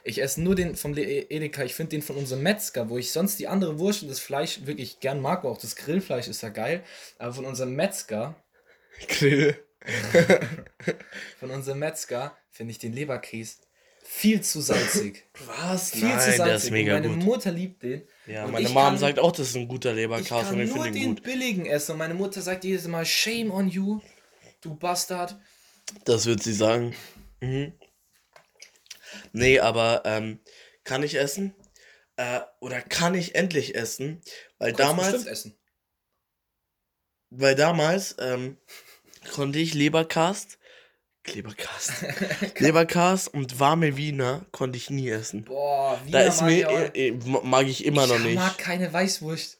[0.04, 1.64] Ich esse nur den vom Edeka.
[1.64, 4.66] Ich finde den von unserem Metzger, wo ich sonst die andere Wurst und das Fleisch
[4.66, 5.44] wirklich gern mag.
[5.44, 6.82] Auch das Grillfleisch ist ja geil.
[7.18, 8.34] Aber von unserem Metzger,
[9.08, 9.56] Grill.
[11.38, 13.56] von unserem Metzger finde ich den Leberkäse
[14.02, 15.24] viel zu salzig.
[15.46, 15.90] Was?
[15.90, 16.44] Viel Nein, zu salzig.
[16.44, 17.24] der ist mega und meine gut.
[17.24, 18.02] Mutter liebt den.
[18.26, 20.54] Ja, und meine ich Mom kann- sagt auch, das ist ein guter Ich Leberkas kann
[20.54, 21.92] und ich nur finde den billigen essen.
[21.92, 24.00] Und meine Mutter sagt jedes Mal, shame on you,
[24.60, 25.36] du Bastard.
[26.04, 26.94] Das wird sie sagen.
[27.40, 27.72] Mhm.
[29.32, 30.40] Nee, aber ähm,
[30.84, 31.54] kann ich essen?
[32.16, 34.22] Äh, oder kann ich endlich essen?
[34.58, 35.56] Weil damals, essen.
[37.30, 38.56] weil damals ähm,
[39.32, 40.58] konnte ich Leberkast,
[41.26, 41.92] Leberkast,
[42.58, 45.44] Leberkast und warme Wiener konnte ich nie essen.
[45.44, 48.34] Boah, Da Wiener ist mag mir, ich äh, äh, mag ich immer noch ich nicht.
[48.36, 49.58] mag keine Weißwurst.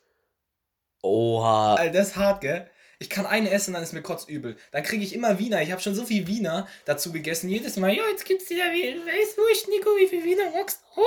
[1.03, 1.75] Oha.
[1.75, 2.71] Alter, das ist hart, gell?
[2.99, 4.57] Ich kann eine essen, dann ist mir kotzübel.
[4.73, 5.61] Dann kriege ich immer Wiener.
[5.63, 7.49] Ich habe schon so viel Wiener dazu gegessen.
[7.51, 11.03] Jedes Mal, ja, jetzt gibt's wieder Weißwurst, Nico, wie viel Wiener magst du?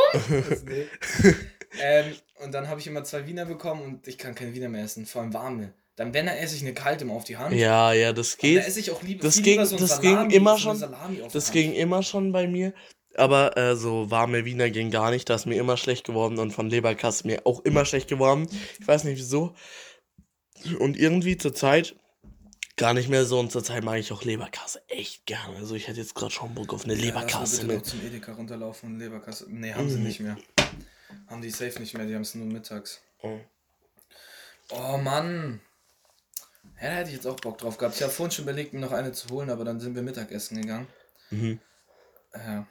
[1.81, 4.83] Ähm, und dann habe ich immer zwei Wiener bekommen und ich kann keine Wiener mehr
[4.83, 5.73] essen, vor allem warme.
[5.97, 7.53] Dann, wenn, dann esse ich eine kalte mal auf die Hand.
[7.53, 8.65] Ja, ja, das Und da geht.
[8.67, 10.95] esse ich auch lieber, das ging- lieber so das ging Salami, immer so schon-
[11.31, 12.73] Das ging immer schon bei mir.
[13.15, 15.29] Aber äh, so warme Wiener ging gar nicht.
[15.29, 16.39] Da ist mir immer schlecht geworden.
[16.39, 18.47] Und von Leberkass mir auch immer schlecht geworden.
[18.79, 19.53] Ich weiß nicht wieso.
[20.79, 21.95] Und irgendwie zur Zeit
[22.75, 25.57] gar nicht mehr so und zurzeit mag ich auch Leberkasse echt gerne.
[25.57, 27.57] Also ich hätte jetzt gerade schon Bock auf eine Ja, Leberkasse.
[27.65, 27.79] mal Ne?
[27.79, 29.45] bitte noch zum Edeka runterlaufen und Leberkasse.
[29.49, 30.03] Nee, haben sie Mhm.
[30.03, 30.37] nicht mehr.
[31.27, 33.01] Haben die safe nicht mehr, die haben es nur mittags.
[33.21, 33.39] Oh.
[34.71, 35.59] Oh Mann.
[36.81, 37.95] Ja, da hätte ich jetzt auch Bock drauf gehabt.
[37.95, 40.61] Ich habe vorhin schon überlegt, mir noch eine zu holen, aber dann sind wir Mittagessen
[40.61, 40.87] gegangen.
[41.31, 41.59] Mhm.
[42.33, 42.65] Ja.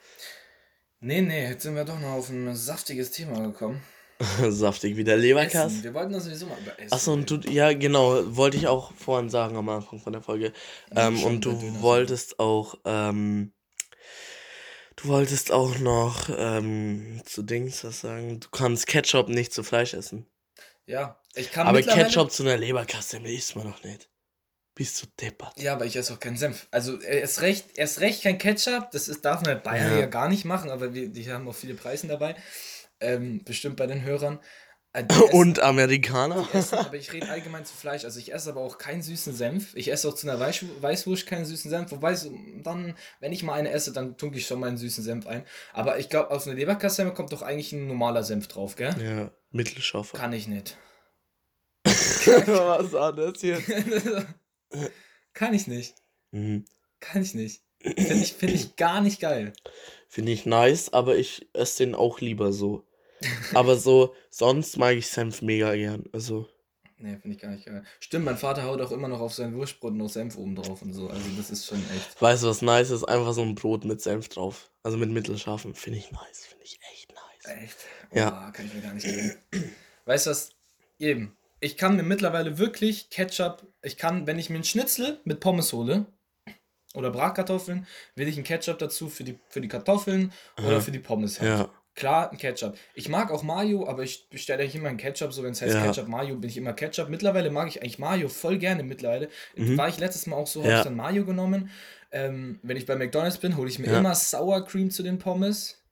[1.01, 3.83] Nee, nee, jetzt sind wir doch noch auf ein saftiges Thema gekommen.
[4.49, 5.23] Saftig wie der Essen.
[5.23, 5.85] Leberkasse.
[5.85, 6.93] Wir wollten das sowieso mal über Essen.
[6.93, 10.53] Achso, und du, ja, genau, wollte ich auch vorhin sagen am Anfang von der Folge.
[10.95, 13.53] Ja, Ähm, schon und du wolltest auch, ähm,
[14.97, 18.41] du wolltest auch noch, ähm, zu Dings was sagen.
[18.41, 20.27] Du kannst Ketchup nicht zu Fleisch essen.
[20.87, 24.09] Ja, ich kann Aber Ketchup zu einer Leberkasse isst man doch nicht.
[24.75, 25.61] Bist du deppert.
[25.61, 26.67] Ja, aber ich esse auch keinen Senf.
[26.71, 28.91] Also erst recht, erst recht kein Ketchup.
[28.93, 29.99] Das ist, darf man in Bayern ja.
[30.01, 30.07] Ja.
[30.07, 32.37] gar nicht machen, aber wir, die haben auch viele Preise dabei.
[33.01, 34.41] Ähm, bestimmt bei den Hörern.
[34.93, 36.49] Äh, Und Amerikaner?
[36.53, 38.05] essen, aber ich rede allgemein zu Fleisch.
[38.05, 39.75] Also ich esse aber auch keinen süßen Senf.
[39.75, 41.91] Ich esse auch zu einer Weiß Weißwurst keinen süßen Senf.
[41.93, 42.17] Wobei,
[42.63, 45.45] dann, wenn ich mal eine esse, dann tunke ich schon mal einen süßen Senf ein.
[45.73, 48.95] Aber ich glaube, auf eine Leberkassemme kommt doch eigentlich ein normaler Senf drauf, gell?
[49.03, 50.13] Ja, mittelscharf.
[50.13, 50.77] Kann ich nicht.
[51.85, 53.71] was anderes jetzt.
[55.35, 55.95] Kann ich nicht.
[56.31, 56.65] Mhm.
[57.01, 57.63] Kann ich nicht.
[57.81, 59.53] Finde ich, find ich gar nicht geil.
[60.09, 62.88] Finde ich nice, aber ich esse den auch lieber so.
[63.55, 66.05] Aber so, sonst mag ich Senf mega gern.
[66.13, 66.49] Also,
[67.01, 67.85] Nee, finde ich gar nicht geil.
[68.01, 70.93] Stimmt, mein Vater haut auch immer noch auf sein Wurstbrot noch Senf oben drauf und
[70.93, 71.09] so.
[71.09, 72.21] Also das ist schon echt.
[72.21, 73.05] weißt du, was nice ist?
[73.05, 74.71] Einfach so ein Brot mit Senf drauf.
[74.83, 75.75] Also mit mittelscharfen.
[75.75, 76.47] Finde ich nice.
[76.47, 77.57] Finde ich echt nice.
[77.57, 77.77] Echt?
[78.13, 78.49] Ja.
[78.49, 79.37] Oh, kann ich mir gar nicht geben.
[80.07, 80.51] Weißt du was?
[80.99, 81.37] Eben.
[81.61, 85.73] Ich kann mir mittlerweile wirklich Ketchup, ich kann, wenn ich mir einen Schnitzel mit Pommes
[85.73, 86.07] hole
[86.95, 90.81] oder Bratkartoffeln, will ich einen Ketchup dazu für die, für die Kartoffeln oder Aha.
[90.81, 91.51] für die Pommes halt.
[91.51, 91.71] Ja.
[91.99, 92.79] Klar, ein Ketchup.
[92.95, 95.75] Ich mag auch Mayo, aber ich bestelle eigentlich immer einen Ketchup, so wenn es heißt
[95.75, 95.85] Ja.
[95.85, 97.09] Ketchup Mayo, bin ich immer Ketchup.
[97.09, 99.29] Mittlerweile mag ich eigentlich Mayo voll gerne mittlerweile.
[99.57, 99.77] Mhm.
[99.77, 100.79] War ich letztes Mal auch so, habe Ja.
[100.79, 101.71] ich dann Mayo genommen.
[102.13, 103.99] Ähm, wenn ich bei McDonalds bin, hole ich mir Ja.
[103.99, 105.83] immer Sour Cream zu den Pommes.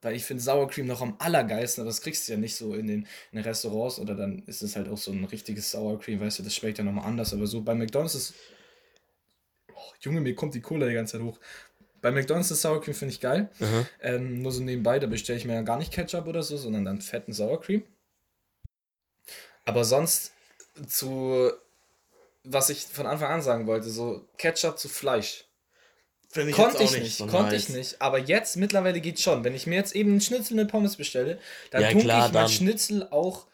[0.00, 2.72] Weil ich finde Sour Cream noch am allergeilsten, aber das kriegst du ja nicht so
[2.72, 3.00] in den,
[3.32, 6.38] in den Restaurants oder dann ist es halt auch so ein richtiges Sour Cream, weißt
[6.38, 7.34] du, das schmeckt ja nochmal anders.
[7.34, 8.34] Aber so bei McDonalds ist.
[9.74, 11.38] Oh, Junge, mir kommt die Cola die ganze Zeit hoch.
[12.02, 13.48] Bei McDonalds ist Sour Cream finde ich geil.
[14.02, 16.84] Ähm, nur so nebenbei, da bestelle ich mir ja gar nicht Ketchup oder so, sondern
[16.84, 17.82] dann fetten Sour Cream.
[19.64, 20.32] Aber sonst
[20.86, 21.50] zu,
[22.44, 25.44] was ich von Anfang an sagen wollte, so Ketchup zu Fleisch.
[26.32, 28.00] Finde Konnte ich nicht, konnte ich nicht.
[28.00, 29.42] Aber jetzt mittlerweile geht schon.
[29.42, 31.38] Wenn ich mir jetzt eben einen Schnitzel mit Pommes bestelle,
[31.72, 32.52] dann Ja, tunke klar, ich mein dann.
[32.52, 33.46] Schnitzel auch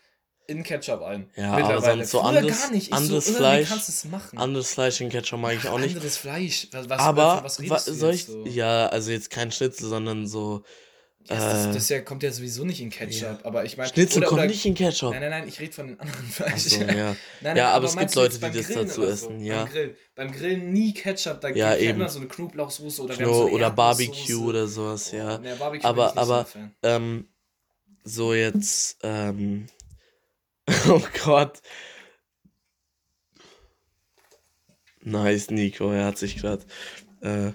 [0.48, 1.28] in Ketchup ein.
[1.36, 2.86] Ja, aber sonst so Früher anderes- gar nicht.
[2.88, 4.38] Ich anderes so, äh, Fleisch- kannst es machen?
[4.38, 5.94] Anderes Fleisch in Ketchup mag ich auch nicht.
[5.96, 6.68] Anderes Fleisch.
[6.72, 8.44] Was, was, aber, was, wa redest du soll ich, so?
[8.46, 10.62] ja, also jetzt kein Schnitzel, sondern so,
[11.28, 13.22] Ja, das, äh, das ja, kommt ja sowieso nicht in Ketchup.
[13.22, 13.38] ja.
[13.42, 13.88] Aber ich meine.
[13.88, 15.10] Schnitzel oder- kommt oder- nicht in Ketchup.
[15.10, 16.62] Nein, nein, nein, ich rede von den anderen Fleisch.
[16.62, 16.86] so, ja.
[16.86, 19.64] Nein, nein, Ja, aber es gibt Leute, die das dazu oder essen, ja.
[19.64, 19.96] Beim Grillen.
[20.14, 23.48] Beim Grillen nie Ketchup, da Ja, gibt es immer so eine Knoblauchsoße oder Kno so
[23.48, 23.70] oder.
[23.70, 25.38] Barbecue oder sowas, Oh, ja.
[25.38, 26.58] nee, Barbecue Aber- aber- so.
[26.84, 27.26] Ähm,
[28.04, 29.66] so jetzt, ähm,
[30.88, 31.60] oh Gott.
[35.00, 36.64] Nice, Nico, er hat sich gerade
[37.20, 37.52] äh,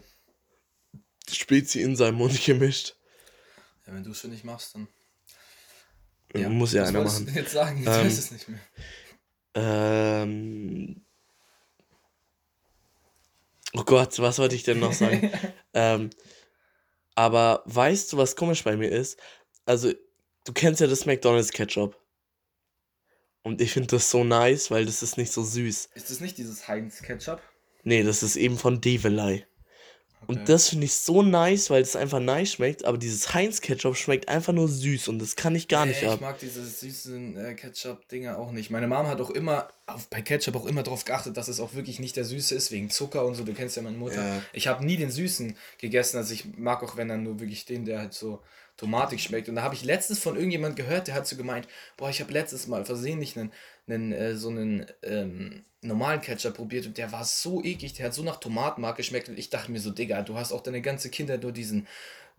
[1.30, 2.96] Spezi in seinen Mund gemischt.
[3.86, 4.88] Ja, wenn du es schon nicht machst, dann.
[6.50, 7.30] Muss ja einer machen.
[7.34, 7.82] jetzt sagen?
[7.82, 8.60] Ich Ähm, weiß es nicht mehr.
[9.54, 11.04] Ähm,
[13.74, 15.30] oh Gott, was wollte ich denn noch sagen?
[15.74, 16.10] ähm,
[17.16, 19.20] aber weißt du, was komisch bei mir ist?
[19.66, 19.92] Also,
[20.46, 22.01] du kennst ja das McDonald's Ketchup.
[23.44, 25.90] Und ich finde das so nice, weil das ist nicht so süß.
[25.96, 27.42] Ist das nicht dieses Heinz-Ketchup?
[27.84, 29.46] Nee, das ist eben von Develei.
[30.24, 30.26] Okay.
[30.40, 34.30] Und das finde ich so nice, weil es einfach nice schmeckt, aber dieses Heinz-Ketchup schmeckt
[34.30, 36.22] einfach nur süß und das kann ich gar nicht Nee, Ich ab.
[36.22, 38.70] mag diese süßen äh, Ketchup-Dinger auch nicht.
[38.70, 41.74] Meine Mom hat auch immer, auf, bei Ketchup auch immer darauf geachtet, dass es auch
[41.74, 43.44] wirklich nicht der Süße ist, wegen Zucker und so.
[43.44, 44.24] Du kennst ja meine Mutter.
[44.24, 44.42] Ja.
[44.54, 47.86] Ich habe nie den Süßen gegessen, also ich mag auch, wenn dann nur wirklich den,
[47.86, 48.44] der halt so
[48.82, 49.48] tomatig schmeckt.
[49.48, 51.68] Und da habe ich letztens von irgendjemand gehört, der hat so gemeint,
[51.98, 53.52] boah, ich habe letztes Mal versehentlich einen,
[53.88, 58.16] einen äh, so einen ähm, normalen Ketchup probiert und der war so eklig, der hat
[58.16, 61.12] so nach Tomatenmark geschmeckt und ich dachte mir so, Digga, du hast auch deine ganze
[61.12, 61.88] Kindheit nur diesen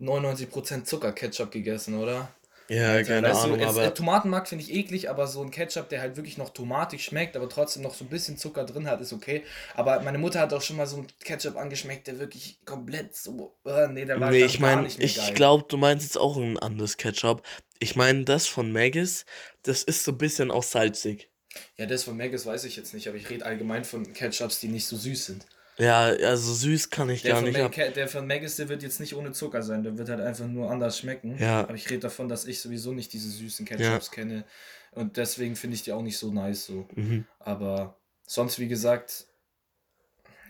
[0.01, 2.29] 99% Zucker-Ketchup gegessen, oder?
[2.69, 5.51] Ja, keine Weißt du, Ahnung, es, aber äh, Tomatenmark finde ich eklig, aber so ein
[5.51, 8.87] Ketchup, der halt wirklich noch tomatig schmeckt, aber trotzdem noch so ein bisschen Zucker drin
[8.87, 9.43] hat, ist okay.
[9.75, 13.53] Aber meine Mutter hat auch schon mal so einen Ketchup angeschmeckt, der wirklich komplett so.
[13.65, 16.17] Äh, nee, der war Nee, ich gar meine, nicht mehr ich glaube, du meinst jetzt
[16.17, 17.43] auch ein anderes Ketchup.
[17.79, 19.25] Ich meine, das von Maggis,
[19.63, 21.29] das ist so ein bisschen auch salzig.
[21.77, 24.67] Ja, das von Maggis weiß ich jetzt nicht, aber ich rede allgemein von Ketchups, die
[24.69, 25.45] nicht so süß sind.
[25.77, 27.93] Ja, also süß kann ich Der gar nicht Mag ab.
[27.95, 30.69] Der von Maggis, der wird jetzt nicht ohne Zucker sein, der wird halt einfach nur
[30.69, 31.37] anders schmecken.
[31.39, 31.61] Ja.
[31.61, 34.45] Aber ich rede davon, dass ich sowieso nicht diese süßen Ketchups kenne.
[34.91, 36.87] Und deswegen finde ich die auch nicht so nice so.
[36.93, 37.25] Mhm.
[37.39, 39.25] Aber sonst, wie gesagt,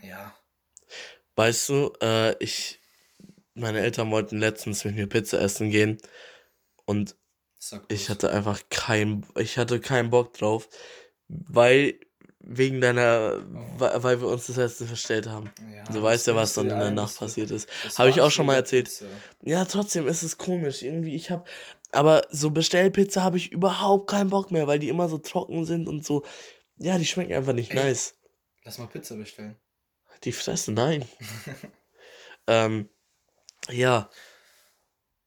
[0.02, 0.34] Ja.
[1.36, 2.80] Weißt du, äh, ich,
[3.54, 5.98] meine Eltern wollten letztens mit mir Pizza essen gehen
[6.84, 7.16] und
[7.88, 10.68] ich hatte einfach kein, ich hatte keinen Bock drauf,
[11.28, 11.98] weil
[12.46, 13.80] wegen deiner, oh.
[13.80, 15.50] weil wir uns das letzte verstellt haben.
[15.74, 17.68] Ja, du weißt ja, was dann in der Nacht passiert ist.
[17.98, 18.86] Habe ich auch schon mal erzählt.
[18.86, 19.06] Pizza.
[19.42, 20.82] Ja, trotzdem ist es komisch.
[20.82, 21.44] Irgendwie, ich habe,
[21.92, 25.88] aber so Bestellpizza habe ich überhaupt keinen Bock mehr, weil die immer so trocken sind
[25.88, 26.24] und so.
[26.76, 28.14] Ja, die schmecken einfach nicht Ey, nice.
[28.64, 29.56] Lass mal Pizza bestellen.
[30.24, 31.04] Die fressen, nein.
[32.46, 32.88] ähm,
[33.70, 34.10] ja.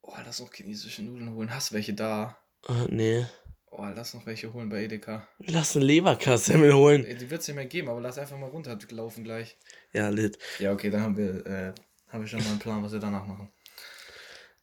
[0.01, 1.53] Oh, lass noch chinesische Nudeln holen.
[1.53, 2.38] Hast du welche da?
[2.67, 3.25] Äh, nee.
[3.69, 5.27] Oh, lass noch welche holen bei Edeka.
[5.39, 7.03] Lass eine Leberkassemmel holen.
[7.03, 9.58] Die wird es nicht mehr geben, aber lass einfach mal runterlaufen gleich.
[9.93, 10.39] Ja, lit.
[10.60, 11.73] Ja, okay, dann haben wir, äh,
[12.08, 13.51] haben wir schon mal einen Plan, was wir danach machen.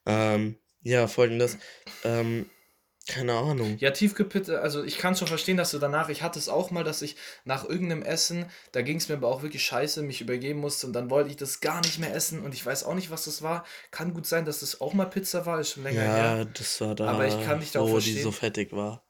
[0.07, 1.59] Ähm, ja, folgendes.
[2.03, 2.47] Ähm,
[3.07, 3.77] keine Ahnung.
[3.79, 6.85] Ja, Tiefkühlpizza, also ich kann schon verstehen, dass du danach, ich hatte es auch mal,
[6.85, 10.61] dass ich nach irgendeinem Essen, da ging es mir aber auch wirklich scheiße, mich übergeben
[10.61, 13.11] musste und dann wollte ich das gar nicht mehr essen und ich weiß auch nicht,
[13.11, 13.65] was das war.
[13.91, 16.37] Kann gut sein, dass das auch mal Pizza war, ist schon länger ja, her.
[16.39, 18.17] Ja, das war da, aber ich kann da auch verstehen.
[18.17, 19.05] die so fettig war.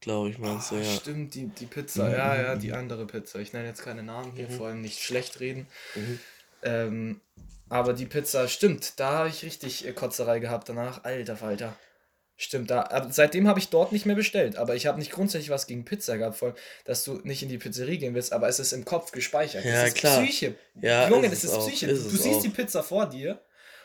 [0.00, 0.90] Glaube ich, meinst oh, du, ja.
[0.96, 2.12] Stimmt, die, die Pizza, mhm.
[2.12, 3.38] ja, ja, die andere Pizza.
[3.38, 4.52] Ich nenne jetzt keine Namen hier, mhm.
[4.52, 5.66] vor allem nicht schlecht reden.
[5.94, 6.20] Mhm.
[6.62, 7.20] Ähm,
[7.68, 11.04] aber die Pizza, stimmt, da habe ich richtig äh, Kotzerei gehabt danach.
[11.04, 11.76] Alter Falter.
[12.42, 14.56] Stimmt, da, seitdem habe ich dort nicht mehr bestellt.
[14.56, 16.54] Aber ich habe nicht grundsätzlich was gegen Pizza gehabt, voll,
[16.86, 19.62] dass du nicht in die Pizzerie gehen willst, aber es ist im Kopf gespeichert.
[19.62, 20.22] Ja, das ist klar.
[20.22, 20.54] Psyche.
[20.80, 21.88] Ja, Junge, das ist, ist Psyche.
[21.88, 22.42] Ist du siehst auch.
[22.42, 23.42] die Pizza vor dir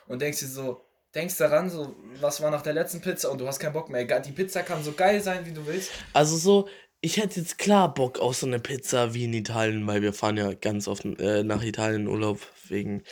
[0.08, 3.46] und denkst dir so, denkst daran, so, was war nach der letzten Pizza und du
[3.46, 4.06] hast keinen Bock mehr.
[4.22, 5.92] Die Pizza kann so geil sein, wie du willst.
[6.14, 6.70] Also so,
[7.02, 10.38] ich hätte jetzt klar Bock auf so eine Pizza wie in Italien, weil wir fahren
[10.38, 12.40] ja ganz oft äh, nach Italien in Urlaub
[12.70, 13.04] wegen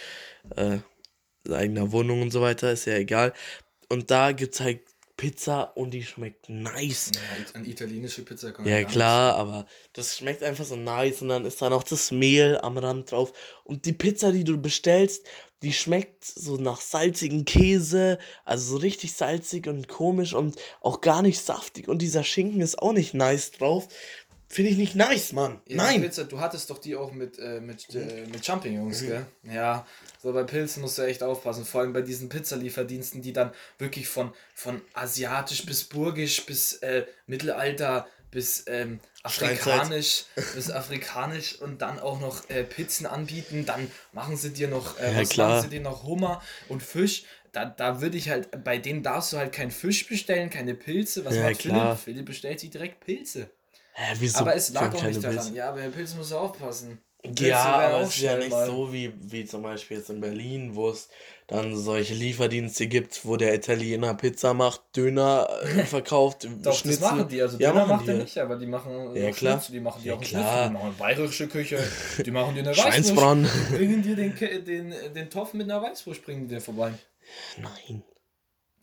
[0.55, 0.77] äh,
[1.51, 3.33] eigener Wohnung und so weiter, ist ja egal.
[3.89, 4.79] Und da gibt es halt
[5.17, 7.11] Pizza und die schmeckt nice.
[7.13, 11.45] Ja, eine italienische Pizza kann Ja, klar, aber das schmeckt einfach so nice und dann
[11.45, 13.31] ist da noch das Mehl am Rand drauf.
[13.63, 15.25] Und die Pizza, die du bestellst,
[15.61, 21.21] die schmeckt so nach salzigen Käse, also so richtig salzig und komisch und auch gar
[21.21, 21.87] nicht saftig.
[21.87, 23.87] Und dieser Schinken ist auch nicht nice drauf.
[24.49, 25.61] Finde ich nicht nice, Mann.
[25.67, 26.01] Ja, Nein.
[26.01, 29.07] Pizza, du hattest doch die auch mit, äh, mit, äh, mit Champignons, mhm.
[29.07, 29.25] gell?
[29.51, 29.87] Ja,
[30.23, 31.65] so bei Pilzen musst du echt aufpassen.
[31.65, 37.05] Vor allem bei diesen Pizzalieferdiensten, die dann wirklich von, von asiatisch bis burgisch bis äh,
[37.27, 40.23] Mittelalter bis ähm, afrikanisch
[40.55, 43.65] bis afrikanisch und dann auch noch äh, Pizzen anbieten.
[43.65, 45.49] Dann machen sie dir noch, äh, ja, was klar.
[45.49, 47.25] machen sie dir noch Hummer und Fisch.
[47.51, 51.25] Da, da würde ich halt, bei denen darfst du halt keinen Fisch bestellen, keine Pilze.
[51.25, 51.97] Was ja, macht klar.
[51.97, 52.15] Philipp?
[52.15, 53.49] Philipp bestellt sich direkt Pilze.
[53.91, 54.39] Hä, wieso?
[54.39, 55.35] Aber es lag auch nicht daran.
[55.35, 55.53] Pilze?
[55.53, 56.97] Ja, bei Pilzen musst du aufpassen.
[57.25, 58.65] Ja, aber es ist ja nicht mal.
[58.65, 61.07] so wie, wie zum Beispiel jetzt in Berlin, wo es
[61.47, 67.01] dann solche Lieferdienste gibt, wo der Italiener Pizza macht, Döner äh, verkauft, Doch, Schnitzel.
[67.01, 67.41] das machen die.
[67.41, 69.53] Also ja, Döner macht er nicht, aber die machen ja, klar.
[69.53, 70.67] Schnitzel, die machen die ja, auch klar.
[70.67, 71.79] Die machen bayerische Küche,
[72.25, 73.47] die machen dir eine Schweinsbraten.
[73.71, 76.93] Bringen dir den, den, den Topf mit einer Weißwurst, bringen dir vorbei.
[77.57, 78.03] Nein.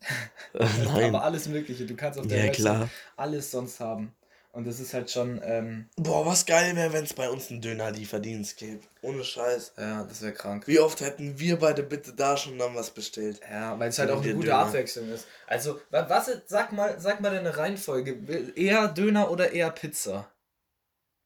[0.53, 1.15] Nein.
[1.15, 1.85] Aber alles Mögliche.
[1.85, 2.89] Du kannst auf der ja, klar.
[3.17, 4.15] alles sonst haben.
[4.53, 5.39] Und das ist halt schon.
[5.43, 8.81] Ähm, Boah, was geil wäre, wenn es bei uns einen Döner-Lieferdienst gäbe.
[9.01, 9.73] Ohne Scheiß.
[9.77, 10.67] Ja, das wäre krank.
[10.67, 13.39] Wie oft hätten wir beide bitte da schon dann was bestellt?
[13.49, 14.59] Ja, weil es halt auch eine gute Döner.
[14.59, 15.25] Abwechslung ist.
[15.47, 18.51] Also, was, sag mal, sag mal deine Reihenfolge.
[18.55, 20.29] Eher Döner oder eher Pizza?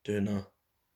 [0.06, 0.48] Döner.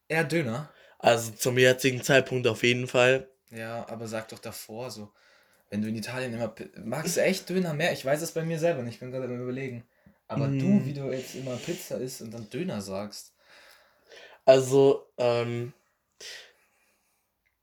[0.08, 0.72] Eher Döner?
[1.00, 3.28] Also zum jetzigen Zeitpunkt auf jeden Fall.
[3.50, 5.12] Ja, aber sag doch davor so.
[5.72, 6.54] Wenn du in Italien immer.
[6.84, 7.92] Magst du echt Döner mehr?
[7.94, 8.96] Ich weiß es bei mir selber nicht.
[8.96, 9.84] Ich bin gerade am Überlegen.
[10.30, 10.60] Aber mm.
[10.60, 13.34] du, wie du jetzt immer Pizza isst und dann Döner sagst.
[14.46, 15.74] Also, ähm,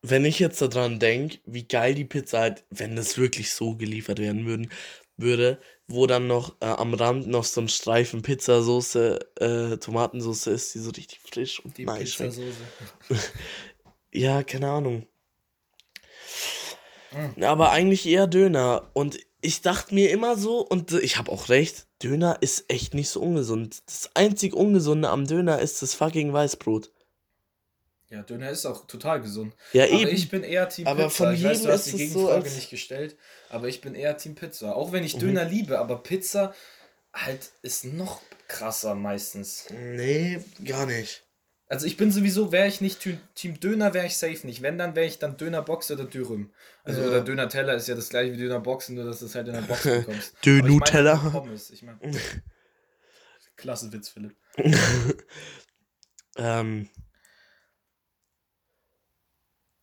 [0.02, 4.18] wenn ich jetzt daran denke, wie geil die Pizza halt, wenn das wirklich so geliefert
[4.18, 4.70] werden würden,
[5.16, 10.74] würde, wo dann noch äh, am Rand noch so ein Streifen Pizzasoße, äh, Tomatensoße ist,
[10.74, 12.52] die so richtig frisch und die nice Pizzasoße.
[14.12, 15.06] ja, keine Ahnung.
[17.12, 17.44] Mm.
[17.44, 18.90] Aber eigentlich eher Döner.
[18.92, 23.08] Und ich dachte mir immer so, und ich habe auch recht, Döner ist echt nicht
[23.08, 23.80] so ungesund.
[23.86, 26.90] Das einzig Ungesunde am Döner ist das fucking Weißbrot.
[28.08, 29.54] Ja, Döner ist auch total gesund.
[29.72, 30.10] Ja, aber eben.
[30.10, 31.24] ich bin eher Team aber Pizza.
[31.24, 33.16] Von ich weiß, du hast die Gegenfrage so nicht gestellt,
[33.48, 34.74] aber ich bin eher Team Pizza.
[34.74, 35.20] Auch wenn ich mhm.
[35.20, 36.52] Döner liebe, aber Pizza
[37.14, 39.66] halt ist noch krasser meistens.
[39.70, 41.25] Nee, gar nicht.
[41.68, 43.00] Also ich bin sowieso, wäre ich nicht
[43.34, 44.62] Team Döner, wäre ich safe nicht.
[44.62, 46.52] Wenn, dann wäre ich dann Dönerbox oder Dürüm.
[46.84, 47.08] Also ja.
[47.08, 49.62] oder Döner-Teller ist ja das gleiche wie Dönerboxen, nur dass du es halt in der
[49.62, 50.34] Box bekommst.
[50.44, 51.16] Dönuteller.
[51.16, 51.98] Pommes, ich mein,
[53.56, 54.36] Klasse Witz, Philipp.
[56.36, 56.88] ähm.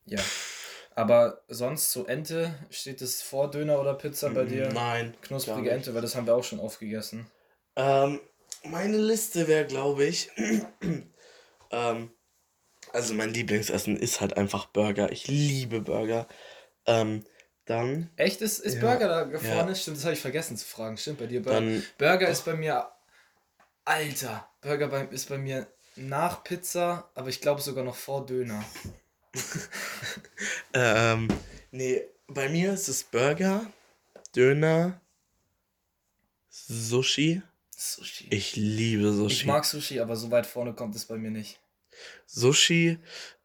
[0.05, 0.21] Ja.
[0.95, 4.71] Aber sonst so Ente, steht es vor Döner oder Pizza bei dir?
[4.71, 5.15] Nein.
[5.21, 7.25] Knusprige Ente, weil das haben wir auch schon aufgegessen.
[7.75, 8.21] Ähm,
[8.63, 10.29] meine Liste wäre, glaube ich,
[11.73, 12.11] ähm,
[12.93, 15.11] Also mein Lieblingsessen ist halt einfach Burger.
[15.11, 16.27] Ich liebe Burger.
[16.85, 17.25] Ähm,
[17.65, 18.09] dann.
[18.17, 18.41] Echt?
[18.41, 19.39] Ist, ist Ja, Burger da ja.
[19.39, 19.75] vorne?
[19.75, 20.97] Stimmt, das habe ich vergessen zu fragen.
[20.97, 21.59] Stimmt, bei dir Burger.
[21.61, 21.83] Dann.
[21.97, 22.89] Burger ist bei mir.
[23.85, 28.63] Alter, Burger bei, ist bei mir nach Pizza, aber ich glaube sogar noch vor Döner.
[30.73, 31.27] Ähm,
[31.71, 33.65] nee, bei mir ist es Burger,
[34.35, 35.01] Döner,
[36.49, 37.41] Sushi.
[37.75, 38.27] Sushi.
[38.29, 39.33] Ich liebe Sushi.
[39.33, 41.59] Ich mag Sushi, aber so weit vorne kommt es bei mir nicht.
[42.25, 42.99] Sushi,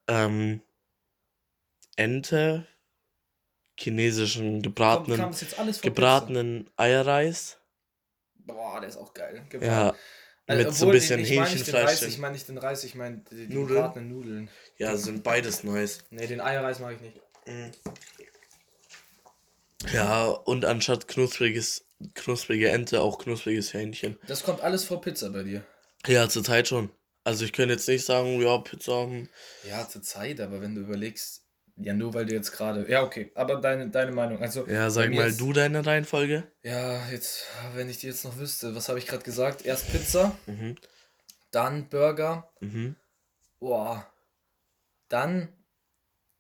[0.06, 0.62] ähm,
[1.96, 2.66] Ente,
[3.78, 7.58] chinesischen gebratenen, das jetzt alles vor gebratenen Eierreis.
[8.34, 9.44] Boah, der ist auch geil.
[9.60, 9.94] Ja,
[10.46, 12.02] Also, mit so ein bisschen den Hähnchenfleisch.
[12.02, 13.76] ich meine nicht den Reis, ich meine die, die Nudeln?
[13.76, 14.50] gebratenen Nudeln.
[14.78, 16.04] Ja, sind beides nice.
[16.10, 17.20] Nee, den Eierreis mag ich nicht.
[17.46, 17.70] Mhm.
[19.92, 24.18] Ja, und anstatt knuspriges, knusprige Ente auch knuspriges Hähnchen.
[24.26, 25.64] Das kommt alles vor Pizza bei dir.
[26.06, 26.90] Ja, zurzeit schon.
[27.28, 29.06] Also ich könnte jetzt nicht sagen, ja, Pizza.
[29.68, 31.44] Ja, zur Zeit, aber wenn du überlegst,
[31.76, 32.90] ja, nur weil du jetzt gerade.
[32.90, 34.40] Ja, okay, aber deine, deine Meinung.
[34.40, 36.50] Also, Ja, sag mal ist- du deine Reihenfolge.
[36.62, 39.66] Ja, jetzt, wenn ich die jetzt noch wüsste, was habe ich gerade gesagt?
[39.66, 40.76] Erst Pizza, Mhm.
[41.50, 42.96] dann Burger, Mhm.
[43.60, 44.10] boah,
[45.10, 45.52] dann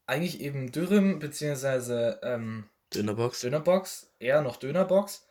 [0.06, 3.40] eigentlich eben Dürüm, beziehungsweise ähm, Dönerbox.
[3.42, 5.26] Dönerbox, eher noch Dönerbox,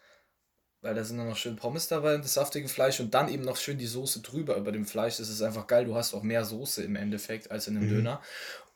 [0.88, 3.44] weil da sind dann noch schön Pommes dabei und das saftige Fleisch und dann eben
[3.44, 5.18] noch schön die Soße drüber über dem Fleisch.
[5.18, 7.94] Das ist einfach geil, du hast auch mehr Soße im Endeffekt als in einem Mhm.
[7.96, 8.22] Döner.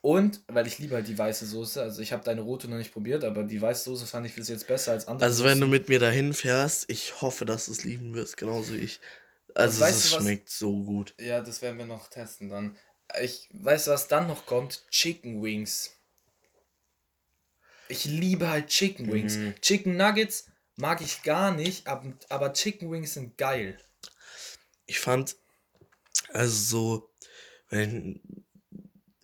[0.02, 2.92] Und, weil ich liebe halt die weiße Soße, also ich habe deine rote noch nicht
[2.92, 5.66] probiert, aber die weiße Soße fand ich bis jetzt besser als andere Also wenn du
[5.66, 9.00] mit mir dahin fährst, ich hoffe, dass du es lieben wirst, genauso wie ich.
[9.54, 11.14] Also es du, was- schmeckt so gut.
[11.18, 12.76] Ja, das werden wir noch testen dann.
[13.22, 14.84] Ich weiß, was dann noch kommt.
[14.90, 15.92] Chicken Wings.
[17.88, 19.36] Ich liebe halt Chicken Wings.
[19.36, 19.54] Mhm.
[19.60, 20.46] Chicken Nuggets
[20.82, 23.78] mag ich gar nicht, ab- aber Chicken Wings sind geil.
[24.86, 25.36] Ich fand,
[26.32, 27.10] also so,
[27.70, 28.20] wenn,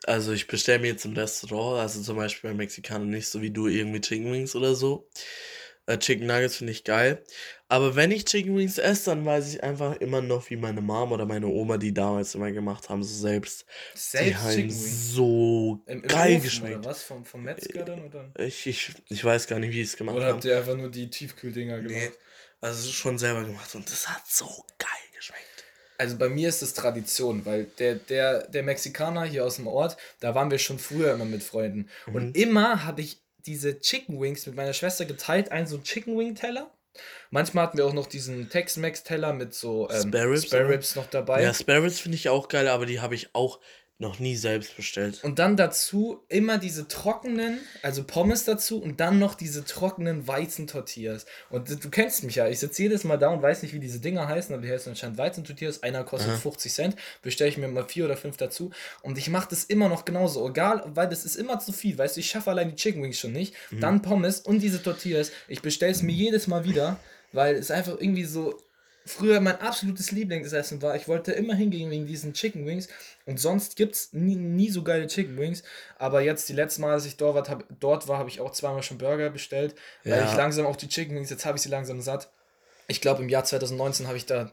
[0.05, 3.51] also ich bestelle mir jetzt im Restaurant, also zum Beispiel bei Mexikaner nicht so wie
[3.51, 5.09] du irgendwie Chicken Wings oder so.
[5.87, 7.25] Äh, Chicken Nuggets finde ich geil.
[7.71, 11.13] Aber wenn ich Chicken Wings esse, dann weiß ich einfach immer noch, wie meine Mom
[11.13, 13.67] oder meine Oma die damals immer gemacht haben, so selbst.
[13.95, 15.13] die Selbst haben Chicken Wings.
[15.13, 16.79] so Im, im geil Ofen geschmeckt.
[16.79, 17.03] Oder was?
[17.03, 18.05] Vom, vom Metzger dann?
[18.07, 20.35] Oder, Ich, ich, ich weiß gar nicht, wie ich es gemacht oder habe.
[20.37, 21.91] habt ihr einfach nur die Tiefkühldinger gemacht?
[21.95, 22.11] Nee,
[22.61, 24.47] also schon selber gemacht und das hat so
[24.79, 25.43] geil geschmeckt.
[25.99, 29.97] Also bei mir ist es Tradition, weil der, der, der Mexikaner hier aus dem Ort,
[30.21, 31.89] da waren wir schon früher immer mit Freunden.
[32.07, 32.15] Mhm.
[32.15, 36.17] Und immer habe ich diese Chicken Wings mit meiner Schwester geteilt, einen so einen Chicken
[36.19, 36.71] Wing Teller.
[37.31, 40.69] Manchmal hatten wir auch noch diesen Tex-Mex Teller mit so ähm, Spare oder?
[40.69, 41.43] Ribs noch dabei.
[41.43, 43.61] Ja, Spare Ribs finde ich auch geil, aber die habe ich auch
[44.01, 45.25] noch nie selbst bestellt.
[45.25, 51.27] Und dann dazu immer diese trockenen, also Pommes dazu und dann noch diese trockenen Weizentortillas.
[51.51, 53.99] Und du kennst mich ja, ich sitze jedes Mal da und weiß nicht, wie diese
[53.99, 55.83] Dinger heißen, aber die heißen anscheinend Weizentortillas.
[55.83, 58.71] Einer kostet 50 Cent, bestelle ich mir mal vier oder fünf dazu.
[59.03, 62.15] Und ich mache das immer noch genauso, egal, weil das ist immer zu viel, weißt
[62.17, 63.55] du, ich schaffe allein die Chicken Wings schon nicht.
[63.81, 65.33] Dann Pommes und diese Tortillas.
[65.49, 67.01] Ich bestelle es mir jedes Mal wieder,
[67.33, 68.57] weil es einfach irgendwie so
[69.09, 70.95] früher mein absolutes Lieblingsessen war.
[70.97, 72.89] Ich wollte immer hingehen wegen diesen Chicken Wings
[73.27, 75.63] und sonst gibt es nie, nie so geile Chicken Wings.
[75.99, 78.53] Aber jetzt die letzten Mal, als ich dort war, hab, dort war, habe ich auch
[78.53, 80.31] zweimal schon Burger bestellt, weil Ja.
[80.31, 82.31] ich langsam auf die Chicken Wings, jetzt habe ich sie langsam satt.
[82.87, 84.53] Ich glaube, im Jahr 2019 habe ich da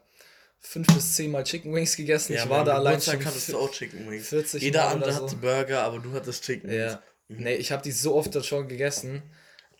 [0.60, 2.34] fünf bis zehn Mal Chicken Wings gegessen.
[2.34, 4.28] ich war da allein schon hattest du auch Chicken Wings.
[4.30, 5.24] 40 Jeder Mal andere so.
[5.24, 6.94] hatte Burger, aber du hattest Chicken Wings.
[6.94, 7.04] Ja.
[7.28, 9.24] Nee, ich habe die so oft schon gegessen,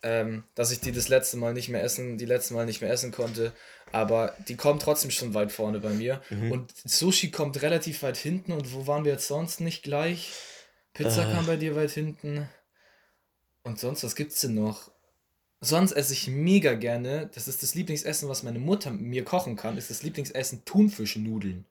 [0.02, 2.90] ähm, dass ich die das letzte Mal nicht mehr essen, die letzte Mal nicht mehr
[2.90, 3.52] essen konnte.
[3.92, 6.22] Aber die kommen trotzdem schon weit vorne bei mir.
[6.30, 6.52] Mhm.
[6.52, 8.52] Und Sushi kommt relativ weit hinten.
[8.52, 10.32] Und wo waren wir jetzt sonst nicht gleich?
[10.92, 11.32] Pizza Äh.
[11.32, 12.48] kam bei dir weit hinten.
[13.62, 14.90] Und sonst, was gibt's denn noch?
[15.60, 19.78] Sonst esse ich mega gerne, das ist das Lieblingsessen, was meine Mutter mir kochen kann,
[19.78, 21.64] ist das Lieblingsessen Thunfischnudeln.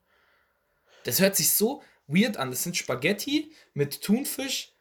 [1.04, 2.50] Das hört sich so weird an.
[2.50, 4.72] Das sind Spaghetti mit Thunfisch,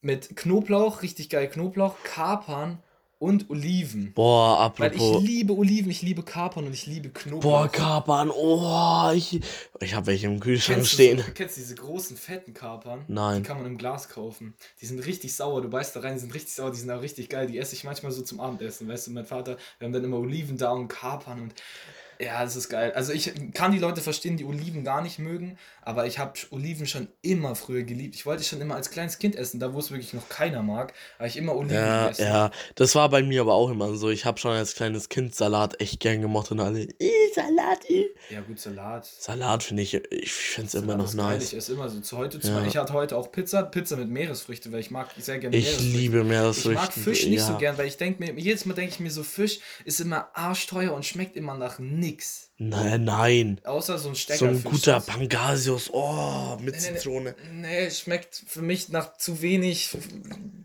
[0.00, 2.82] mit Knoblauch, richtig geil Knoblauch, Kapern
[3.18, 4.12] und Oliven.
[4.12, 5.22] Boah, Weil ich apropos.
[5.24, 7.42] liebe Oliven, ich liebe Kapern und ich liebe Knoblauch.
[7.42, 8.30] Boah, Kapern.
[8.30, 9.40] Oh, ich,
[9.80, 11.18] ich habe welche im Kühlschrank Kennst du, stehen.
[11.18, 13.04] so, kennst du diese großen, fetten Kapern?
[13.08, 13.42] Nein.
[13.42, 14.54] Die kann man im Glas kaufen.
[14.80, 15.62] Die sind richtig sauer.
[15.62, 17.48] Du beißt da rein, die sind richtig sauer, die sind auch richtig geil.
[17.48, 18.86] Die esse ich manchmal so zum Abendessen.
[18.88, 21.54] Weißt du, mein Vater, wir haben dann immer Oliven da und Kapern und
[22.20, 22.90] ja, das ist geil.
[22.96, 25.56] Also ich kann die Leute verstehen, die Oliven gar nicht mögen,
[25.88, 28.14] aber ich habe Oliven schon immer früher geliebt.
[28.14, 30.92] Ich wollte schon immer als kleines Kind essen, da wo es wirklich noch keiner mag,
[31.18, 32.22] habe ich immer Oliven Ja, gegessen.
[32.26, 34.10] ja, das war bei mir aber auch immer so.
[34.10, 38.06] Ich habe schon als kleines Kind Salat echt gern gemocht und alle, "Ih, Salat, ih."
[38.28, 39.06] Ja, gut, Salat.
[39.06, 41.52] Salat finde ich, ich finde es immer noch nice.
[41.52, 42.38] Ich esse immer so zu heute.
[42.38, 42.64] Zu, Ja.
[42.66, 45.96] Ich hatte heute auch Pizza, Pizza mit Meeresfrüchte, weil ich mag sehr gerne Ich Meeresfrüchte.
[45.98, 46.74] liebe Ich Meeresfrüchte.
[46.82, 47.58] mag Fisch nicht so ja.
[47.58, 50.92] gern, weil ich denke mir, jedes Mal denke ich mir so, Fisch ist immer arschteuer
[50.92, 51.98] und schmeckt immer nach nichts.
[52.08, 52.47] nix.
[52.60, 53.60] Nein, nein.
[53.62, 54.38] Außer so ein Stecker.
[54.40, 56.96] So ein guter Pangasius, oh, mit Nee, nee, nee.
[56.98, 57.34] Zitrone.
[57.52, 59.90] Nee, schmeckt für mich nach zu wenig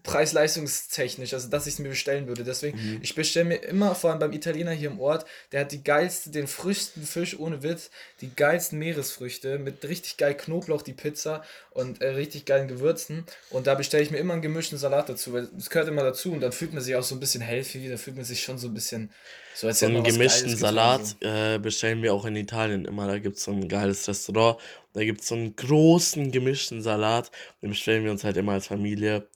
[0.01, 2.43] preis-leistungstechnisch, also dass ich es mir bestellen würde.
[2.43, 2.99] Deswegen, Mhm.
[3.01, 6.29] ich bestelle mir immer, vor allem beim Italiener hier im Ort, der hat die geilste,
[6.31, 7.89] den frischsten Fisch ohne Witz,
[8.21, 13.25] die geilsten Meeresfrüchte mit richtig geil Knoblauch, die Pizza und äh, richtig geilen Gewürzen.
[13.49, 16.31] Und da bestelle ich mir immer einen gemischten Salat dazu, weil es gehört immer dazu
[16.31, 18.57] und dann fühlt man sich auch so ein bisschen healthy, da fühlt man sich schon
[18.57, 19.11] so ein bisschen
[19.53, 23.07] so So einen gemischten Salat äh, bestellen wir auch in Italien immer.
[23.07, 24.57] Da gibt es so ein geiles Restaurant.
[24.93, 27.31] Da gibt es so einen großen gemischten Salat.
[27.61, 29.27] Den bestellen wir uns halt immer als Familie.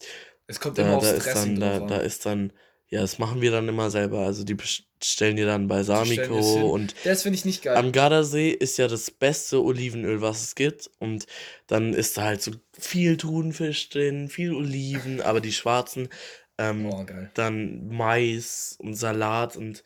[0.47, 2.53] Es kommt immer Da, aufs da ist dann, da, da ist dann,
[2.89, 4.19] ja, das machen wir dann immer selber.
[4.19, 6.61] Also die bestellen die dann bei stellen wir es hin.
[6.61, 7.75] Samico und Das finde ich nicht geil.
[7.75, 10.89] am Gardasee ist ja das beste Olivenöl, was es gibt.
[10.99, 11.25] Und
[11.67, 16.09] dann ist da halt so viel Thunfisch drin, viel Oliven, aber die schwarzen,
[16.57, 19.83] ähm, Oh, dann Mais und Salat und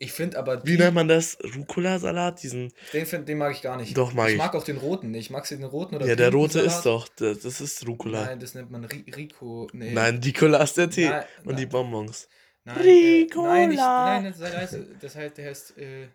[0.00, 1.38] Ich finde aber wie die- nennt man das?
[1.56, 2.42] Rucola-Salat?
[2.42, 2.72] Diesen.
[2.92, 3.96] Den, find, den mag ich gar nicht.
[3.96, 4.32] Doch, mag ich.
[4.34, 4.38] ich.
[4.38, 5.30] mag auch den roten nicht.
[5.30, 8.24] Magst du den roten oder Ja, der rote ist doch, das, das ist Rucola.
[8.26, 9.68] Nein, das nennt man Ri Rico.
[9.72, 9.92] Nee.
[9.92, 11.68] Nein, die Cola ist der Tee Nein, und die nein.
[11.70, 12.28] Bonbons.
[12.64, 13.48] Nein, äh, Ricola.
[13.48, 16.08] nein, ich, nein das, heißt, das heißt, der heißt äh,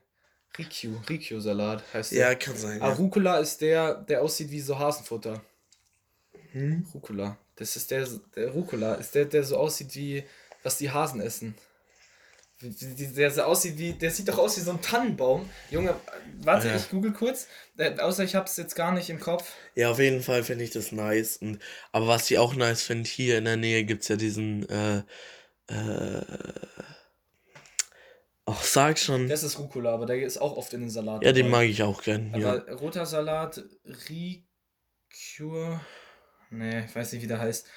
[0.58, 0.98] Rikyu.
[1.10, 2.36] Rikyu-Salat heißt der.
[2.36, 2.82] kann sein.
[2.82, 5.42] Ah, Rucola ist der, der aussieht wie so Hasenfutter.
[6.52, 6.86] Hm?
[6.94, 7.38] Rucola.
[7.56, 10.24] Das ist der, der Rucola ist der, der so aussieht wie,
[10.64, 11.56] was die Hasen essen.
[12.62, 15.50] Der so aussieht wie, der sieht doch aus wie so ein Tannenbaum.
[15.70, 15.96] Junge,
[16.42, 16.76] warte, Ja.
[16.78, 17.48] ich google kurz.
[17.78, 19.52] Äh, außer ich hab's jetzt gar nicht im Kopf.
[19.76, 21.38] Ja, auf jeden Fall finde ich das nice.
[21.38, 21.60] Und,
[21.92, 25.00] aber was ich auch nice finde, hier in der Nähe gibt es ja diesen, äh,
[25.68, 26.22] äh,
[28.46, 29.28] ach, sag schon.
[29.28, 31.24] Das ist Rucola, aber der ist auch oft in den Salat.
[31.26, 31.64] Ja, den dabei.
[31.64, 32.34] mag ich auch gern.
[32.40, 32.54] Ja.
[32.54, 33.62] Aber roter Salat,
[34.10, 35.82] Ricure.
[36.54, 37.68] Nee, ich weiß nicht, wie der heißt.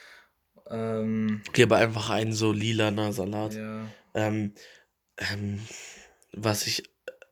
[0.69, 3.55] Ähm, Okay, aber einfach ein so lilaner Salat.
[3.55, 3.89] ja.
[4.15, 4.55] Ähm,
[5.19, 5.67] ähm,
[6.33, 6.83] was ich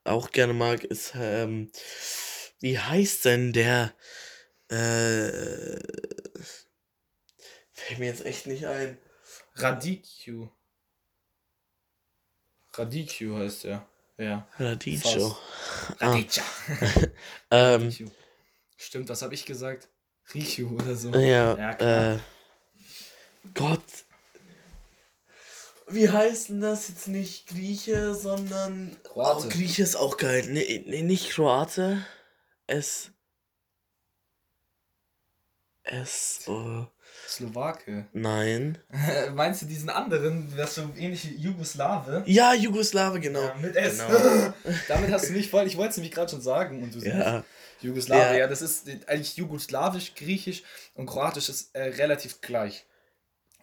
[0.05, 1.71] auch gerne mag, ist, ähm,
[2.61, 3.95] wie heißt denn der,
[4.69, 5.79] äh,
[7.73, 8.99] fällt mir jetzt echt nicht ein.
[9.57, 10.51] Radicchio.
[12.73, 13.87] Radicchio heißt der.
[14.17, 14.49] Ja.
[14.59, 15.37] Radicchio.
[15.99, 16.43] Ah, Radicchio.
[17.51, 18.11] ähm, Radicchio.
[18.77, 19.89] Stimmt, was habe ich gesagt?
[20.33, 21.11] Richu oder so.
[21.15, 22.19] ja, Ja, äh,
[23.53, 23.83] Gott.
[25.89, 28.97] Wie heißt denn das jetzt nicht Grieche, sondern.
[29.05, 29.47] Kroate.
[29.47, 30.45] Oh, Grieche ist auch geil.
[30.49, 32.05] Nee, nee, nicht Kroate.
[32.67, 33.11] Es.
[35.83, 36.41] Es.
[36.47, 36.87] Oh,
[37.29, 38.07] Slowake.
[38.15, 38.79] nein.
[39.35, 42.23] Meinst du diesen anderen, das so ähnliche Jugoslawe?
[42.27, 43.43] Ja, Jugoslawe, genau.
[43.43, 43.99] Ja, mit S.
[43.99, 44.55] Genau.
[44.89, 47.15] Damit hast du nicht voll, ich wollte es nämlich gerade schon sagen und du sagst
[47.15, 47.17] Ja.
[47.19, 47.45] Jugoslawe,
[47.83, 48.35] Ja.
[48.35, 48.47] ja.
[48.47, 50.63] das ist eigentlich Jugoslawisch, Griechisch
[50.95, 52.85] und Kroatisch ist äh, relativ gleich.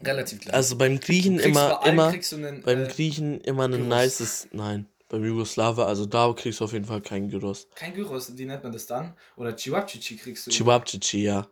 [0.04, 0.54] Relativ gleich.
[0.54, 5.24] Also beim Griechen immer, bei immer, einen, beim äh, Griechen immer ein nices, nein, beim
[5.24, 7.68] Jugoslawe, also da kriegst du auf jeden Fall keinen Gyros.
[7.76, 9.14] kein Gyros, wie nennt man das dann?
[9.36, 10.52] Oder Chihuahua kriegst du.
[10.52, 11.48] Chibabchichi, ja.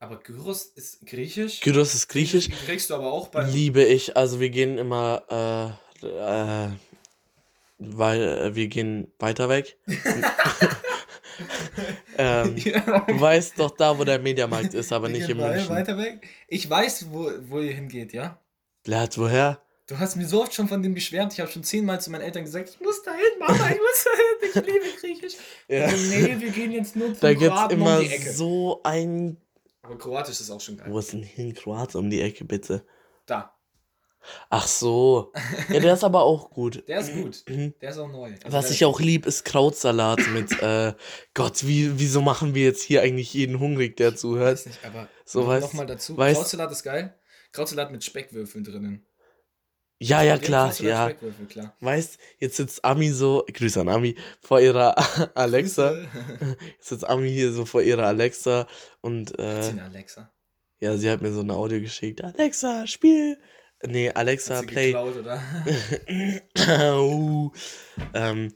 [0.00, 1.60] Aber Gyros ist griechisch.
[1.60, 3.50] Gyros ist griechisch, Kriegst du aber auch beim.
[3.50, 6.68] liebe ich, also wir gehen immer, äh, äh,
[7.78, 9.78] weil, äh, wir gehen weiter weg.
[12.18, 13.00] ähm, Ja.
[13.06, 15.68] du weißt doch da, wo der Mediamarkt ist, aber nicht in wei- München.
[15.70, 16.26] Weiter weg.
[16.48, 18.38] Ich weiß, wo, wo ihr hingeht, ja?
[18.84, 19.60] Blatt, woher?
[19.86, 21.34] Du hast mir so oft schon von dem geschwärmt.
[21.34, 24.48] Ich habe schon zehnmal zu meinen Eltern gesagt, ich muss dahin, Mama, ich muss dahin.
[24.48, 25.34] Ich liebe Griechisch.
[25.68, 25.84] Ja.
[25.86, 29.36] Also, nee, wir gehen jetzt nur zum Da gibt's Kroaten immer um so ein,
[29.82, 30.86] Aber Kroatisch ist auch schon geil.
[30.90, 32.84] wo ist denn hier ein Kroat um die Ecke, bitte?
[33.26, 33.53] Da.
[34.50, 35.32] Ach so.
[35.68, 36.82] Ja, der ist aber auch gut.
[36.88, 37.44] Der ist gut.
[37.48, 37.74] Mhm.
[37.80, 38.32] Der ist auch neu.
[38.44, 40.94] Also Was ich auch lieb, ist Krautsalat mit, äh,
[41.34, 44.52] Gott, wie, wieso machen wir jetzt hier eigentlich jeden hungrig, der zuhört?
[44.58, 46.14] weiß nicht, aber So, weißt- noch mal dazu.
[46.16, 47.14] weißt- Krautsalat ist geil.
[47.52, 49.06] Krautsalat mit Speckwürfeln drinnen.
[50.00, 51.04] Ja, ja, klar, ja.
[51.04, 51.76] Speckwürfel, klar.
[51.80, 54.94] Weißt, jetzt sitzt Ami so, Grüße an Ami, vor ihrer
[55.36, 55.92] Alexa.
[55.92, 56.56] Grüße.
[56.76, 58.66] Jetzt sitzt Ami hier so vor ihrer Alexa
[59.00, 60.32] und, Hat äh, sie eine Alexa.
[60.80, 62.22] ja, sie hat mir so ein Audio geschickt.
[62.24, 63.38] Alexa, Spiel.
[63.86, 64.86] Nee, Alexa, play.
[64.92, 65.42] geklaut, oder?
[66.98, 67.50] uh,
[68.14, 68.54] ähm,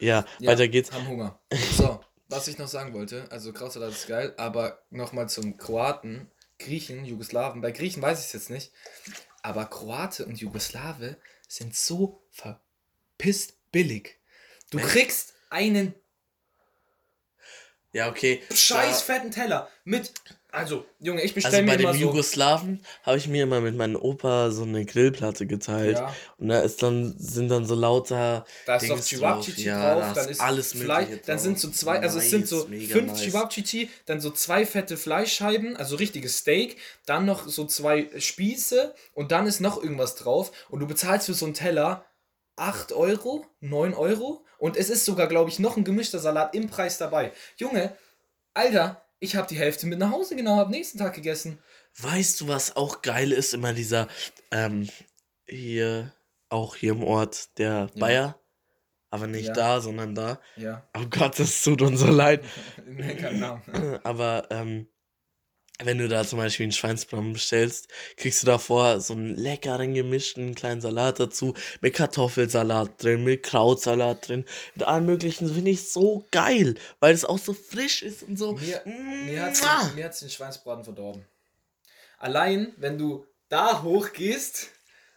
[0.00, 0.92] ja, Ja, weiter geht's.
[0.92, 1.40] Haben Hunger.
[1.76, 7.04] So, was ich noch sagen wollte, also Krautsalat ist geil, aber nochmal zum Kroaten, Griechen,
[7.04, 7.60] Jugoslawen.
[7.60, 8.72] Bei Griechen weiß ich es jetzt nicht,
[9.42, 11.16] aber Kroate und Jugoslawe
[11.48, 14.18] sind so verpisst billig.
[14.70, 14.88] Du Echt?
[14.88, 15.94] kriegst einen
[17.92, 18.42] Ja, okay.
[18.52, 20.12] scheiß da- fetten Teller mit,
[20.56, 22.00] also Junge, ich Also bestelle bei mir dem immer so.
[22.00, 25.98] Jugoslawen habe ich mir immer mit meinem Opa so eine Grillplatte geteilt.
[25.98, 28.44] Ja, Und da ist dann, sind dann so lauter.
[28.64, 31.70] da ist noch Dings Chihuahua-Chichi Ja, drauf, da dann ist alles Fleisch, dann sind so
[31.70, 33.20] zwei, also es sind so Nice, fünf nice.
[33.22, 39.32] Chihuahua-Chichi, dann so zwei fette Fleischscheiben, also richtiges Steak, dann noch so zwei Spieße und
[39.32, 42.04] dann ist noch irgendwas drauf und du bezahlst für so einen Teller
[42.56, 44.42] 8 Euro, 9 Euro.
[44.58, 47.32] Und es ist sogar, glaube ich, noch ein gemischter Salat im Preis dabei.
[47.58, 47.94] Junge,
[48.54, 51.58] Alter, ich habe die Hälfte mit nach Hause genommen, habe nächsten Tag gegessen.
[51.98, 53.54] Weißt du, was auch geil ist?
[53.54, 54.08] Immer dieser,
[54.50, 54.88] ähm,
[55.46, 56.12] hier,
[56.48, 58.00] auch hier im Ort, der Ja.
[58.00, 58.40] Bayer.
[59.10, 59.52] Aber nicht Ja.
[59.54, 60.40] da, sondern da.
[60.56, 62.44] Ja, Oh Gott, das tut uns so leid.
[62.86, 63.98] nenn keinen Namen.
[64.04, 64.88] Aber ähm,
[65.84, 70.54] wenn du da zum Beispiel einen Schweinsbraten bestellst, kriegst du davor so einen leckeren gemischten
[70.54, 75.52] kleinen Salat dazu, mit Kartoffelsalat drin, mit Krautsalat drin, mit allem möglichen.
[75.52, 78.52] Finde ich so geil, weil es auch so frisch ist und so.
[78.52, 78.82] Mir,
[79.26, 81.24] mir hat hat's den Schweinsbraten verdorben.
[82.18, 84.68] Allein, wenn du da hochgehst,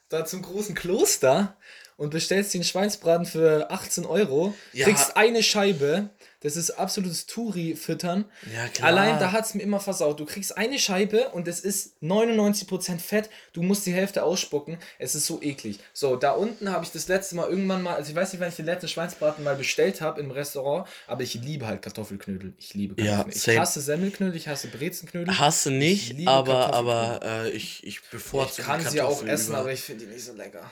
[0.10, 1.56] da zum großen Kloster
[1.96, 4.86] und bestellst den Schweinsbraten für 18 Euro, Ja.
[4.86, 6.10] kriegst eine Scheibe.
[6.42, 8.24] Das ist absolutes Touri-Füttern.
[8.56, 8.88] Ja, klar.
[8.88, 10.20] Allein da hat es mir immer versaut.
[10.22, 13.30] Du kriegst eine Scheibe und es ist 99% Fett.
[13.52, 14.78] Du musst die Hälfte ausspucken.
[15.00, 15.80] Es ist so eklig.
[15.94, 18.50] So, da unten habe ich das letzte Mal irgendwann mal, also ich weiß nicht, wann
[18.50, 22.54] ich den letzten Schweinsbraten mal bestellt habe im Restaurant, aber ich liebe halt Kartoffelknödel.
[22.58, 23.36] Ich liebe Ja, Kartoffelknödel.
[23.38, 23.60] ich same.
[23.60, 25.38] hasse Semmelknödel, ich hasse Brezenknödel.
[25.40, 29.50] Hasse Ich nicht, liebe aber, aber äh, ich, ich ich bevorzuge kann sie auch essen,
[29.52, 30.70] über- aber ich finde die nicht so lecker.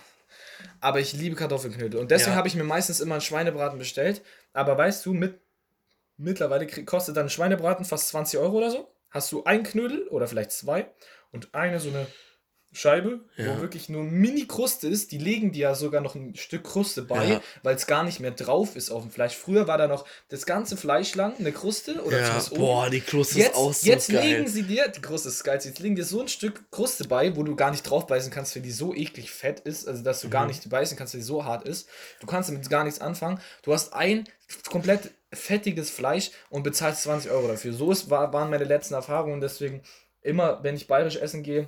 [0.79, 1.99] Aber ich liebe Kartoffelknödel.
[1.99, 2.37] Und deswegen Ja.
[2.37, 4.21] habe ich mir meistens immer einen Schweinebraten bestellt.
[4.53, 5.39] Aber weißt du, mit,
[6.17, 8.91] mittlerweile kostet dann ein Schweinebraten fast 20 Euro oder so.
[9.09, 10.91] Hast du einen Knödel oder vielleicht zwei
[11.31, 12.07] und eine so eine
[12.73, 13.55] Scheibe, Ja.
[13.57, 15.13] wo wirklich nur Mini-Kruste ist.
[15.13, 17.41] Die legen dir ja sogar noch ein Stück Kruste bei, Ja.
[17.63, 19.35] weil es gar nicht mehr drauf ist auf dem Fleisch.
[19.37, 22.57] Früher war da noch das ganze Fleisch lang, eine Kruste oder ja, oben.
[22.59, 24.21] boah, die Kruste Jetzt, ist auch so jetzt geil.
[24.21, 27.35] legen sie dir, die Kruste ist geil, jetzt legen dir so ein Stück Kruste bei,
[27.37, 30.19] wo du gar nicht drauf beißen kannst, weil die so eklig fett ist, also dass
[30.19, 30.49] du gar Mhm.
[30.49, 31.87] nicht beißen kannst, weil die so hart ist.
[32.19, 33.39] Du kannst damit gar nichts anfangen.
[33.63, 34.25] Du hast ein
[34.69, 37.73] komplett fettiges Fleisch und bezahlst 20 Euro dafür.
[37.73, 39.81] So ist, war, waren meine letzten Erfahrungen, deswegen
[40.21, 41.67] immer, wenn ich bayerisch essen gehe,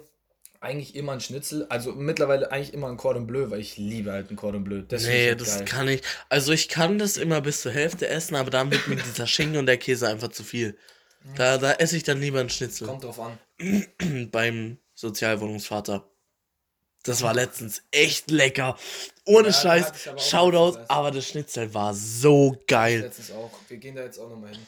[0.61, 4.29] eigentlich immer ein Schnitzel, also mittlerweile eigentlich immer ein Cordon Bleu, weil ich liebe halt
[4.29, 4.81] ein Cordon Bleu.
[4.81, 5.65] Das Nee, das geil.
[5.65, 6.01] kann ich.
[6.27, 9.57] Also ich kann das immer bis zur Hälfte essen, aber dann wird mir dieser Schinken
[9.57, 10.77] und der Käse einfach zu viel.
[11.35, 12.87] Da, da esse ich dann lieber einen Schnitzel.
[12.87, 13.37] Kommt drauf an.
[14.31, 16.08] Beim Sozialwohnungsvater.
[17.03, 18.77] Das war letztens echt lecker.
[19.25, 20.07] Ohne Ja, Scheiß.
[20.07, 23.01] aber Shoutout, aber das Schnitzel war so geil.
[23.01, 23.51] Letztens auch.
[23.67, 24.65] Wir gehen da jetzt auch nochmal hin.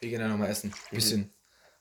[0.00, 0.72] Wir gehen da nochmal essen.
[0.90, 1.32] Bisschen,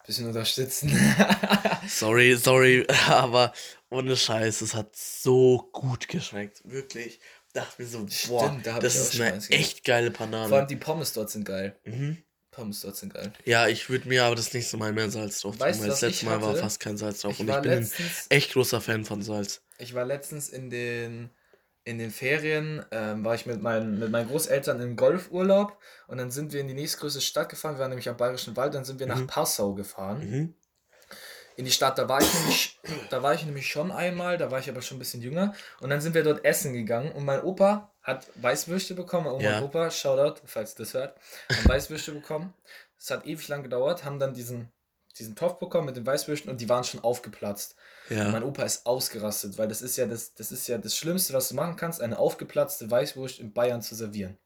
[0.05, 0.89] bisschen unterstützen.
[1.87, 3.53] Sorry, sorry, aber
[3.89, 6.61] ohne Scheiß, es hat so gut geschmeckt.
[6.63, 7.19] Wirklich.
[7.53, 11.13] Dachte mir so, boah, Stimmt, da das ist eine echt geile Vor allem die Pommes
[11.13, 11.77] dort sind geil.
[11.83, 12.23] Mhm.
[12.51, 13.31] Pommes dort sind geil.
[13.45, 16.01] Ja, ich würde mir aber das nächste Mal mehr Salz drauf tun, Weißt weil das
[16.01, 17.33] letzte Mal war fast kein Salz drauf.
[17.33, 19.61] Ich und ich bin ein letztens, echt großer Fan von Salz.
[19.77, 21.29] ich war letztens in den,
[21.85, 25.77] in den Ferien, ähm, war ich mit meinen, mit meinen Großeltern im Golfurlaub
[26.07, 27.75] und dann sind wir in die nächstgrößte Stadt gefahren.
[27.75, 29.27] Wir waren nämlich am Bayerischen Wald, dann sind wir nach Mhm.
[29.27, 30.19] Passau gefahren.
[30.29, 30.53] Mhm.
[31.57, 31.97] in die Stadt.
[31.97, 32.79] Da war ich nämlich,
[33.09, 35.53] da war ich nämlich schon einmal, da war ich aber schon ein bisschen jünger.
[35.81, 39.27] Und dann sind wir dort essen gegangen und mein Opa hat Weißwürste bekommen.
[39.27, 39.57] Oma Ja.
[39.59, 41.17] und Opa, Shoutout, falls ihr das hört,
[41.49, 42.53] haben Weißwürste bekommen.
[42.97, 44.71] Es hat ewig lang gedauert, haben dann diesen,
[45.17, 47.75] diesen Topf bekommen mit den Weißwürsten und die waren schon aufgeplatzt.
[48.09, 48.29] Und Ja.
[48.29, 51.49] mein Opa ist ausgerastet, weil das ist ja das, das ist ja das Schlimmste, was
[51.49, 54.37] du machen kannst, eine aufgeplatzte Weißwurst in Bayern zu servieren.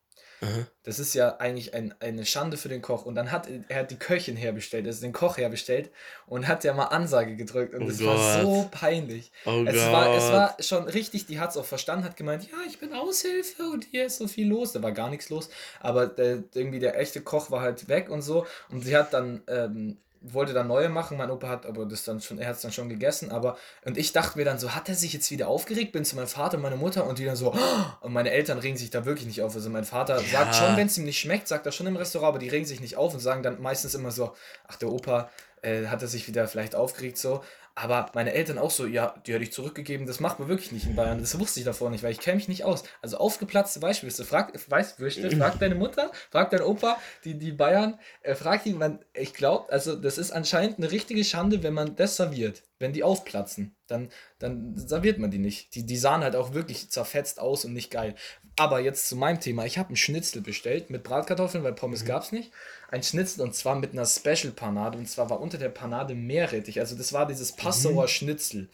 [0.41, 0.67] Aha.
[0.83, 3.05] Das ist ja eigentlich ein, eine Schande für den Koch.
[3.05, 5.89] Und dann hat er hat die Köchin herbestellt, also den Koch herbestellt
[6.27, 7.73] und hat ja mal Ansage gedrückt.
[7.73, 8.41] Und Oh es war Gott.
[8.43, 9.31] so peinlich.
[9.45, 9.91] Oh Es Gott.
[9.93, 12.93] war, es war schon richtig, die hat es auch verstanden, hat gemeint, ja, ich bin
[12.93, 14.73] Aushilfe und hier ist so viel los.
[14.73, 15.49] Da war gar nichts los.
[15.79, 18.45] Aber der, irgendwie der echte Koch war halt weg und so.
[18.69, 19.97] Und sie hat dann, ähm,
[20.33, 21.17] wollte dann neue machen.
[21.17, 23.31] Mein Opa hat aber das dann schon, er hat es dann schon gegessen.
[23.31, 25.91] Aber, und ich dachte mir dann so, hat er sich jetzt wieder aufgeregt?
[25.91, 27.53] Bin zu meinem Vater und meiner Mutter und die dann so,
[28.01, 29.55] und meine Eltern regen sich da wirklich nicht auf.
[29.55, 30.27] Also mein Vater Ja.
[30.27, 32.65] sagt schon, wenn es ihm nicht schmeckt, sagt er schon im Restaurant, aber die regen
[32.65, 34.33] sich nicht auf und sagen dann meistens immer so,
[34.67, 35.29] ach, der Opa,
[35.61, 37.43] äh, hat er sich wieder vielleicht aufgeregt so.
[37.77, 40.85] Aber meine Eltern auch so, ja, die hätte ich zurückgegeben, das macht man wirklich nicht
[40.85, 41.19] in Bayern.
[41.19, 42.83] Das wusste ich davor nicht, weil ich kenne mich nicht aus.
[43.01, 48.33] Also aufgeplatzte Weißwürste, frag, Weißwürste, frag deine Mutter, frag dein Opa, die, die Bayern, äh,
[48.33, 52.15] frag ihn, man, ich glaube, also das ist anscheinend eine richtige Schande, wenn man das
[52.15, 52.63] serviert.
[52.79, 54.09] Wenn die aufplatzen, dann,
[54.39, 55.75] dann serviert man die nicht.
[55.75, 58.15] Die, die sahen halt auch wirklich zerfetzt aus und nicht geil.
[58.57, 59.65] Aber jetzt zu meinem Thema.
[59.65, 62.07] Ich habe einen Schnitzel bestellt mit Bratkartoffeln, weil Pommes Mhm.
[62.07, 62.51] gab es nicht.
[62.89, 64.97] Ein Schnitzel und zwar mit einer Special-Panade.
[64.97, 66.79] Und zwar war unter der Panade Meerrettich.
[66.79, 68.61] Also das war dieses Passauer Schnitzel.
[68.61, 68.67] Mhm.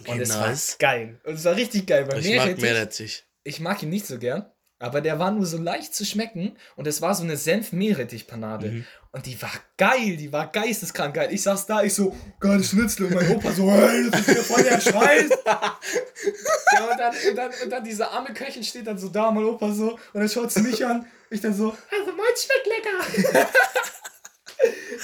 [0.00, 0.76] Okay, Und es nice.
[0.80, 1.20] war geil.
[1.24, 2.08] Und es war richtig geil.
[2.08, 4.46] Weil Ich mag Meerrettich, ich mag ihn nicht so gern.
[4.82, 8.70] Aber der war nur so leicht zu schmecken und es war so eine Senf-Meerrettich-Panade.
[8.70, 8.86] Mhm.
[9.12, 11.28] Und die war geil, die war geisteskrank geil.
[11.32, 14.42] Ich saß da, ich so, geile Schnitzel und mein Opa so, hey, das ist hier
[14.42, 15.28] voll der Scheiß.
[15.44, 19.44] ja, und dann, und, dann, und dann diese arme Köchin steht dann so da, mein
[19.44, 21.04] Opa so, und dann schaut sie mich an.
[21.30, 23.50] Ich dann so, also meins schmeckt lecker.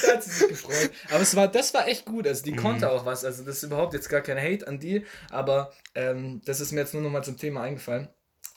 [0.02, 0.90] da hat sie sich gefreut.
[1.10, 2.26] Aber es war, das war echt gut.
[2.26, 2.56] Also die mhm.
[2.56, 3.24] konnte auch was.
[3.24, 5.06] Also das ist überhaupt jetzt gar kein Hate an die.
[5.30, 8.08] Aber ähm, das ist mir jetzt nur noch mal zum Thema eingefallen.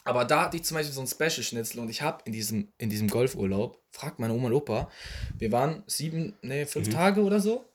[0.04, 2.90] Aber da hatte ich zum Beispiel so ein Special-Schnitzel und ich habe in diesem, in
[2.90, 4.90] diesem Golfurlaub, fragt meine Oma und Opa,
[5.38, 6.92] wir waren sieben, nee, fünf mhm.
[6.92, 7.66] Tage oder so.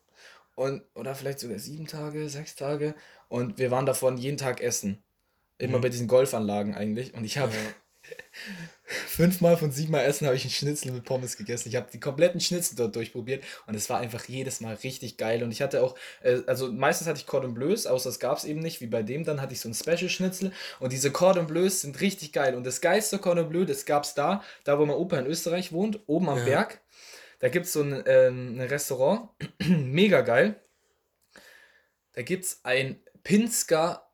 [0.56, 2.96] Und, oder vielleicht sogar sieben Tage, sechs Tage.
[3.28, 5.04] Und wir waren davon jeden Tag essen.
[5.58, 5.82] Immer mhm.
[5.82, 7.14] bei diesen Golfanlagen eigentlich.
[7.14, 7.60] Und ich habe ja.
[8.84, 11.70] Fünfmal von siebenmal Essen habe ich einen Schnitzel mit Pommes gegessen.
[11.70, 15.44] Ich habe die kompletten Schnitzel dort durchprobiert und es war einfach jedes Mal richtig geil.
[15.44, 18.46] Und ich hatte auch, äh, also meistens hatte ich Cordon Bleus, außer es gab es
[18.46, 19.24] eben nicht, wie bei dem.
[19.24, 22.56] Dann hatte ich so ein Special-Schnitzel und diese Cordon Bleus sind richtig geil.
[22.56, 25.72] Und das geilste Cordon Bleu, das gab es da, da wo mein Opa in Österreich
[25.72, 26.46] wohnt, oben am ja.
[26.46, 26.82] Berg.
[27.40, 29.30] Da gibt es so ein, ähm, ein Restaurant,
[29.68, 30.62] mega geil.
[32.14, 34.10] Da gibt es ein Pinsker,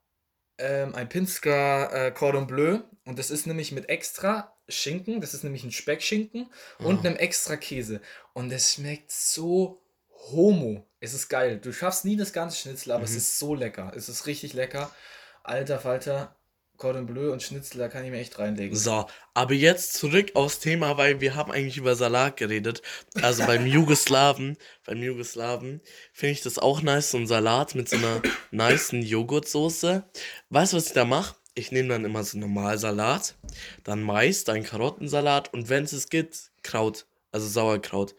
[0.58, 5.42] ähm, ein Pinsker äh, Cordon Bleu und das ist nämlich mit extra Schinken, das ist
[5.42, 6.48] nämlich ein Speckschinken
[6.78, 6.84] oh.
[6.84, 8.00] und einem extra Käse.
[8.32, 9.82] Und es schmeckt so
[10.30, 10.86] homo.
[11.00, 11.58] Es ist geil.
[11.58, 13.06] Du schaffst nie das ganze Schnitzel, aber mhm.
[13.06, 13.92] es ist so lecker.
[13.96, 14.94] Es ist richtig lecker.
[15.42, 16.36] Alter Falter,
[16.76, 18.76] Cordon Bleu und Schnitzel, da kann ich mir echt reinlegen.
[18.76, 22.82] So, aber jetzt zurück aufs Thema, weil wir haben eigentlich über Salat geredet.
[23.20, 25.80] Also beim Jugoslawen, beim Jugoslawen
[26.12, 28.22] finde ich das auch nice, so ein Salat mit so einer
[28.52, 30.04] niceen Joghurtsoße.
[30.50, 31.34] Weißt du, was ich da mache?
[31.54, 33.36] Ich nehme dann immer so Normalsalat,
[33.84, 38.14] dann Mais, dann Karottensalat und wenn es gibt, Kraut, also Sauerkraut.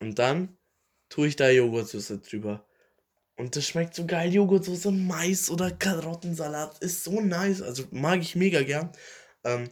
[0.00, 0.56] Und dann
[1.08, 2.66] tue ich da Joghurtsoße drüber.
[3.36, 8.36] Und das schmeckt so geil, Joghurtsoße, Mais oder Karottensalat ist so nice, also mag ich
[8.36, 8.92] mega gern.
[9.44, 9.70] Ähm,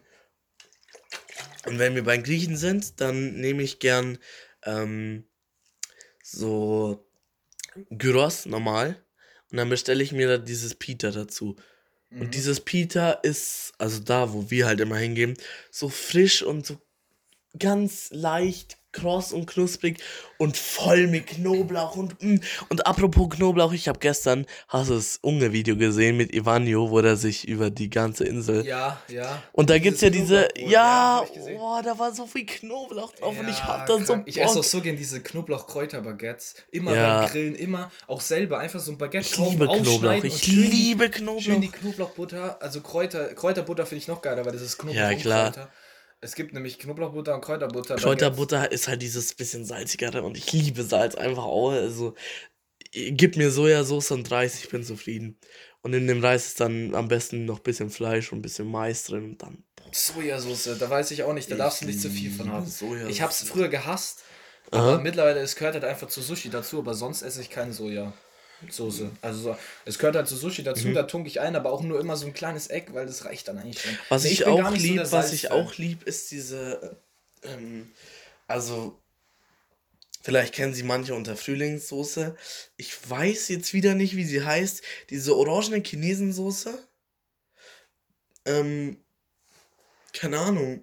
[1.67, 4.19] und wenn wir beim Griechen sind, dann nehme ich gern
[4.65, 5.25] ähm,
[6.23, 7.07] so
[7.91, 9.03] Gyros normal
[9.51, 11.57] und dann bestelle ich mir da dieses Pita dazu.
[12.15, 12.31] Und mhm.
[12.31, 15.37] dieses Peter ist, also da, wo wir halt immer hingehen,
[15.71, 16.79] so frisch und so
[17.59, 19.99] ganz leicht kross und knusprig
[20.39, 22.41] und voll mit Knoblauch und mm.
[22.69, 27.01] und apropos Knoblauch, ich habe gestern hast du das Unge Video gesehen mit Ivanio, wo
[27.01, 29.43] er sich über die ganze Insel Ja, ja.
[29.53, 31.25] Und da gibt's ja diese ja,
[31.57, 34.61] boah, da war so viel Knoblauch drauf ja, und ich hab dann so Ich esse
[34.61, 37.21] auch so gern diese Knoblauch-Kräuter-Baguettes, immer ja.
[37.21, 41.43] beim Grillen, immer auch selber einfach so ein Baguette ich liebe Knoblauch, ich liebe Knoblauch.
[41.43, 45.15] Schön die Knoblauchbutter, also Kräuter Kräuterbutter finde ich noch geiler, weil das ist Knoblauch Ja,
[45.15, 45.53] klar.
[45.53, 45.69] Kräuter.
[46.25, 47.97] Es gibt nämlich Knoblauchbutter und Kräuterbutter.
[47.97, 51.72] Kräuterbutter ist halt dieses bisschen salzigere und ich liebe Salz einfach auch.
[51.72, 52.14] Also
[52.93, 55.39] gib mir Sojasauce und Reis, ich bin zufrieden.
[55.83, 58.66] Und in dem Reis ist dann am besten noch ein bisschen Fleisch und ein bisschen
[58.70, 59.64] Mais drin und dann.
[59.93, 62.66] Sojasauce, da weiß ich auch nicht, da darfst du nicht zu viel von haben.
[62.66, 63.11] Sojasauce.
[63.11, 64.22] Ich hab's früher gehasst,
[64.70, 64.99] aber Aha.
[65.01, 68.14] mittlerweile, es gehört halt einfach zu Sushi dazu, aber sonst esse ich kein Soja.
[68.69, 69.11] Soße.
[69.21, 70.95] Also es gehört halt zu Sushi dazu, mhm.
[70.95, 73.49] da tunke ich ein, aber auch nur immer so ein kleines Eck, weil das reicht
[73.49, 73.97] dann eigentlich schon.
[74.09, 76.97] Was nee, ich, ich auch lieb, so was ich auch lieb, ist diese,
[77.43, 77.93] ähm,
[78.47, 78.99] also
[80.23, 82.37] vielleicht kennen sie manche unter Frühlingssoße.
[82.77, 84.83] Ich weiß jetzt wieder nicht, wie sie heißt.
[85.11, 86.79] Diese orangene Chinesensoße.
[88.47, 89.05] Ähm,
[90.13, 90.83] keine Ahnung.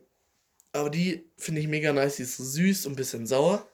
[0.74, 2.17] Aber die finde ich mega nice.
[2.17, 3.67] Die ist so süß und ein bisschen sauer.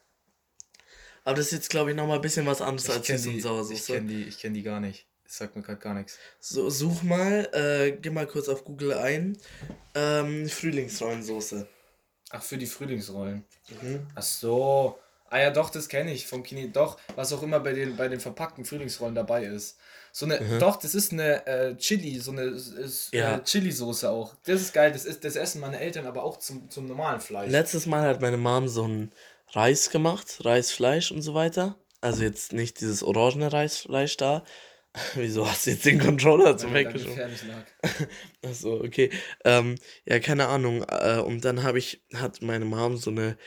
[1.27, 3.41] Aber das ist jetzt, glaube ich, nochmal ein bisschen was anderes ich als Süß- und
[3.41, 3.73] Sauersoße.
[3.73, 5.07] Ich kenne die, kenn die gar nicht.
[5.25, 6.17] Das sagt mir gerade gar nichts.
[6.39, 9.37] So, such mal, äh, geh mal kurz auf Google ein.
[9.93, 11.67] Ähm, Frühlingsrollensoße.
[12.29, 13.43] Ach, für die Frühlingsrollen.
[13.81, 14.07] Mhm.
[14.15, 14.99] Ach so.
[15.29, 16.71] Ah ja, doch, das kenne ich vom Kini.
[16.71, 19.77] Doch, was auch immer bei den, bei den verpackten Frühlingsrollen dabei ist.
[20.13, 20.59] So eine, mhm.
[20.59, 23.39] doch, das ist eine äh, Chili, so eine äh, ja.
[23.39, 24.33] Chili-Soße auch.
[24.45, 27.51] Das ist geil, das, ist, das essen meine Eltern aber auch zum, zum normalen Fleisch.
[27.51, 29.11] Letztes Mal hat meine Mom so ein
[29.51, 31.77] Reis gemacht, Reisfleisch und so weiter.
[32.01, 34.43] Also jetzt nicht dieses orangene Reisfleisch da.
[35.15, 37.37] Wieso hast du jetzt den Controller zum weggeschoben?
[38.45, 39.09] Achso, okay.
[39.45, 39.75] Ähm,
[40.05, 40.83] ja, keine Ahnung.
[40.89, 43.37] Äh, und dann habe ich, hat meine Mom so eine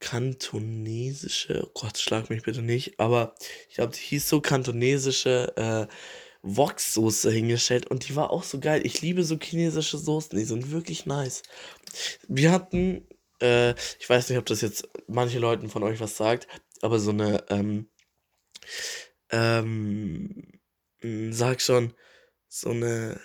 [0.00, 3.34] kantonesische, oh Gott, schlag mich bitte nicht, aber
[3.68, 5.94] ich glaube, die hieß so kantonesische äh,
[6.42, 8.80] Wok-Soße hingestellt und die war auch so geil.
[8.84, 11.42] Ich liebe so chinesische Soßen, die sind wirklich nice.
[12.28, 13.06] Wir hatten
[13.40, 16.48] äh, ich weiß nicht, ob das jetzt manche Leuten von euch was sagt,
[16.82, 17.90] aber so eine, ähm,
[19.30, 20.60] ähm,
[21.32, 21.94] sag schon,
[22.48, 23.20] so eine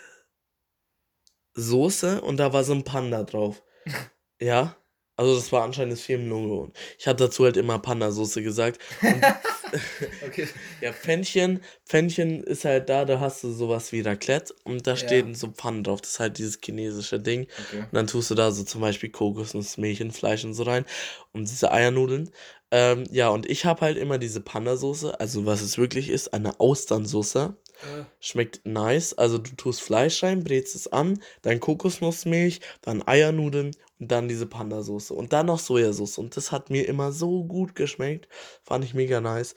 [1.54, 3.64] Soße und da war so ein Panda drauf.
[4.40, 4.76] ja?
[5.18, 6.72] Also das war anscheinend das Firmenlogo.
[7.00, 8.80] Ich habe dazu halt immer Panda-Soße gesagt.
[10.26, 10.48] okay.
[10.82, 14.98] Ja, Pfännchen, Pfännchen ist halt da, da hast du sowas wie Raclette und da ja.
[14.98, 16.02] steht so Pfannen drauf.
[16.02, 17.48] Das ist halt dieses chinesische Ding.
[17.68, 17.80] Okay.
[17.80, 20.86] Und dann tust du da so zum Beispiel Kokosnuss, Mädchenfleisch und so rein.
[21.32, 22.32] Und diese Eiernudeln.
[22.72, 26.60] Ähm, ja, und ich habe halt immer diese Panda-Soße, also was es wirklich ist, eine
[26.60, 27.56] Austernsoße.
[27.84, 28.04] Äh.
[28.20, 29.14] Schmeckt nice.
[29.14, 34.46] Also du tust Fleisch rein, brätst es an, dann Kokosnussmilch, dann Eiernudeln und dann diese
[34.46, 35.14] Panda-Soße.
[35.14, 36.18] Und dann noch Sojasauce.
[36.18, 38.28] Und das hat mir immer so gut geschmeckt.
[38.64, 39.56] Fand ich mega nice.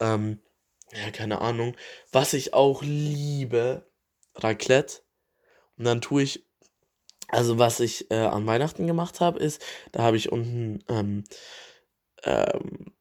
[0.00, 0.40] Ähm,
[0.92, 1.76] ja, keine Ahnung.
[2.12, 3.86] Was ich auch liebe,
[4.34, 5.02] Raclette.
[5.78, 6.46] Und dann tue ich,
[7.28, 9.62] also was ich äh, an Weihnachten gemacht habe, ist,
[9.92, 11.24] da habe ich unten, ähm,
[12.24, 12.92] ähm,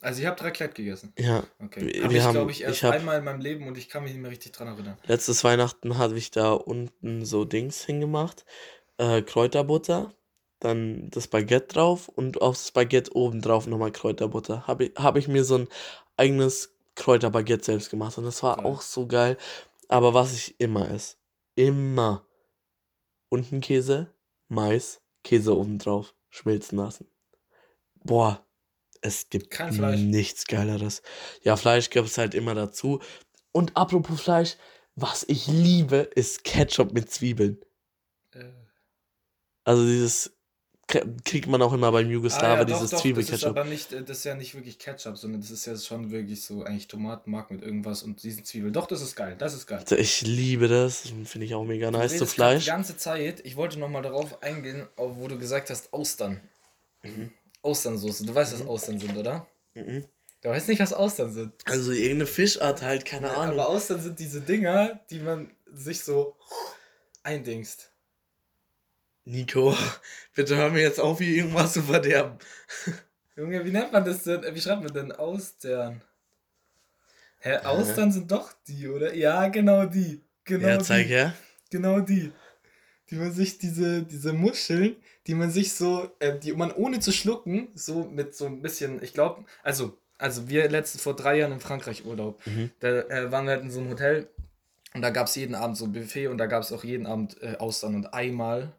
[0.00, 1.14] Also ihr habt Raclette gegessen?
[1.18, 1.86] ja, Okay.
[1.86, 3.76] wir, Habe wir ich, haben, glaube ich, erst ich habe einmal in meinem Leben und
[3.78, 4.98] ich kann mich nicht mehr richtig dran erinnern.
[5.04, 8.44] letztes Weihnachten habe ich da unten so Dings hingemacht,
[8.98, 10.14] äh, Kräuterbutter,
[10.60, 14.66] dann das Baguette drauf und aufs Baguette oben drauf nochmal Kräuterbutter.
[14.66, 15.68] Habe ich, habe ich mir so ein
[16.16, 18.66] eigenes Kräuterbaguette selbst gemacht und das war Geil.
[18.66, 19.36] auch so geil.
[19.88, 21.16] Aber was ich immer esse,
[21.54, 22.26] immer
[23.30, 24.12] unten Käse,
[24.48, 27.06] Mais, Käse oben drauf, schmilzen lassen.
[28.04, 28.44] Boah,
[29.02, 30.00] es gibt Kein Fleisch.
[30.00, 31.02] nichts Geileres.
[31.42, 33.00] Ja, Fleisch gibt es halt immer dazu.
[33.52, 34.56] Und apropos Fleisch,
[34.94, 37.58] was ich liebe, ist Ketchup mit Zwiebeln.
[38.32, 38.44] Äh.
[39.64, 40.32] Also dieses
[41.24, 43.50] kriegt man auch immer beim Ah, Jugoslawer, ja, dieses doch, das ist Zwiebelketchup.
[43.50, 46.42] aber nicht, äh, das ist ja nicht wirklich Ketchup, sondern das ist ja schon wirklich
[46.42, 48.72] so eigentlich Tomatenmark mit irgendwas und diesen Zwiebeln.
[48.72, 49.84] Doch, das ist geil, das ist geil.
[49.98, 52.16] Ich liebe das, finde ich auch mega nice.
[52.16, 52.64] Grad Fleisch.
[52.64, 56.40] Die ganze Zeit, ich wollte nochmal darauf eingehen, wo du gesagt hast, Austern.
[57.02, 57.32] Mhm.
[57.62, 58.26] Austernsoße.
[58.26, 59.46] Du weißt, was Austern sind, oder?
[59.74, 60.04] Mhm.
[60.40, 61.52] Du weißt nicht, was Austern sind.
[61.66, 63.58] Also irgendeine Fischart halt, keine Ahnung.
[63.58, 66.36] Aber Austern sind diese Dinger, die man sich so
[67.22, 67.90] eindingst.
[69.24, 69.76] Nico,
[70.34, 72.38] bitte hör mir jetzt auf, hier irgendwas zu verderben.
[73.36, 74.42] Junge, wie nennt man das denn?
[74.54, 76.02] Wie schreibt man denn Austern?
[77.40, 79.14] Hä, Austern sind doch die, oder?
[79.14, 80.20] Ja, genau die.
[80.44, 81.12] Genau ja, zeig die.
[81.12, 81.34] her.
[81.70, 82.32] Genau die.
[83.10, 84.96] Die man sich, diese, diese Muscheln,
[85.28, 89.02] die man sich so, äh, die man ohne zu schlucken, so mit so ein bisschen,
[89.02, 92.70] ich glaube, also, also wir letzten vor drei Jahren in Frankreich Urlaub, Mhm.
[92.80, 94.28] da äh, waren wir halt in so einem Hotel
[94.94, 97.06] und da gab es jeden Abend so ein Buffet und da gab es auch jeden
[97.06, 98.72] Abend äh, Austern und einmal,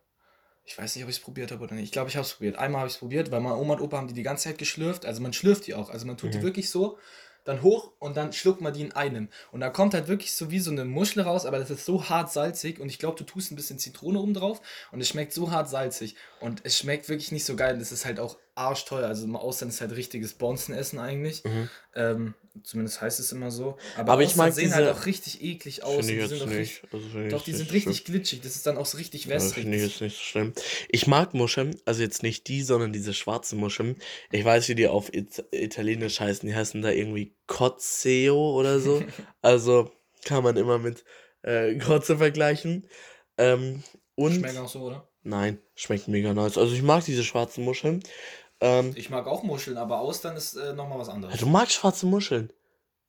[0.65, 2.33] ich weiß nicht, ob ich es probiert habe oder nicht, ich glaube, ich habe es
[2.33, 2.57] probiert.
[2.57, 4.57] Einmal habe ich es probiert, weil meine Oma und Opa haben die die ganze Zeit
[4.57, 6.43] geschlürft, also man schlürft die auch, also man tut die Mhm.
[6.43, 6.97] wirklich so,
[7.43, 9.29] dann hoch und dann schluckt man die in einem.
[9.51, 12.09] Und da kommt halt wirklich so wie so eine Muschel raus, aber das ist so
[12.09, 14.61] hart salzig und ich glaube, du tust ein bisschen Zitrone oben drauf
[14.91, 17.77] und es schmeckt so hart salzig und es schmeckt wirklich nicht so geil.
[17.77, 19.07] Das ist halt auch arschteuer.
[19.07, 21.43] Also im Ausland ist halt richtiges Bonzenessen eigentlich.
[21.43, 21.69] Mhm.
[21.95, 22.33] Ähm,
[22.63, 23.77] zumindest heißt es immer so.
[23.97, 26.05] Aber, Aber ich mag sehen halt diese- auch richtig eklig aus.
[26.05, 26.57] Die jetzt sind auch nicht.
[26.83, 28.13] richtig, Also doch, die sind richtig schlimm.
[28.15, 28.41] glitschig.
[28.41, 29.63] Das ist dann auch so richtig Ja, wässrig.
[29.63, 30.53] finde ich jetzt nicht so schlimm.
[30.89, 33.95] Ich mag Muscheln, also jetzt nicht die, sondern diese schwarzen Muscheln.
[34.31, 36.47] Ich weiß, wie die auf It Italienisch heißen.
[36.47, 39.01] Die heißen da irgendwie Cozzeo oder so.
[39.41, 39.91] also
[40.25, 41.03] kann man immer mit
[41.43, 42.87] äh, Kotze vergleichen.
[43.37, 43.83] Ähm,
[44.15, 45.07] und Schmecken auch so, oder?
[45.23, 46.57] nein, schmeckt mega nice.
[46.57, 48.03] Also ich mag diese schwarzen Muscheln.
[48.61, 51.37] Ähm, Ich mag auch Muscheln, aber Austern ist äh, nochmal was ja, anderes.
[51.39, 52.51] du magst schwarze Muscheln.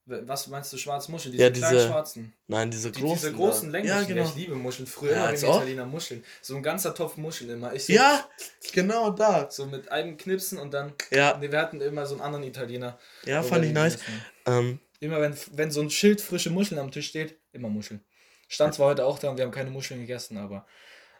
[0.06, 1.30] Was meinst du, schwarze Muscheln?
[1.32, 2.32] Diese Ja, kleinen diese schwarzen.
[2.48, 3.16] Nein, diese Die, großen.
[3.16, 3.94] diese großen länglichen.
[3.94, 4.24] Ja, Ja, genau.
[4.24, 4.88] Ich liebe Muscheln.
[4.88, 5.52] Früher Ja, immer als wegen.
[5.52, 6.24] Italiener Muscheln.
[6.42, 7.72] So ein ganzer Topf Muscheln immer.
[7.74, 8.24] Ich so, Ja,
[8.72, 9.48] genau da.
[9.50, 10.94] So mit einem Knipsen und dann.
[11.12, 12.98] Ja, Nee, wir hatten immer so einen anderen Italiener.
[13.24, 13.98] ja, fand ich nice.
[14.46, 18.04] Ähm, Immer wenn, wenn so ein Schild frische Muscheln am Tisch steht, immer Muscheln.
[18.48, 20.66] Stand zwar heute auch da und wir haben keine Muscheln gegessen, aber.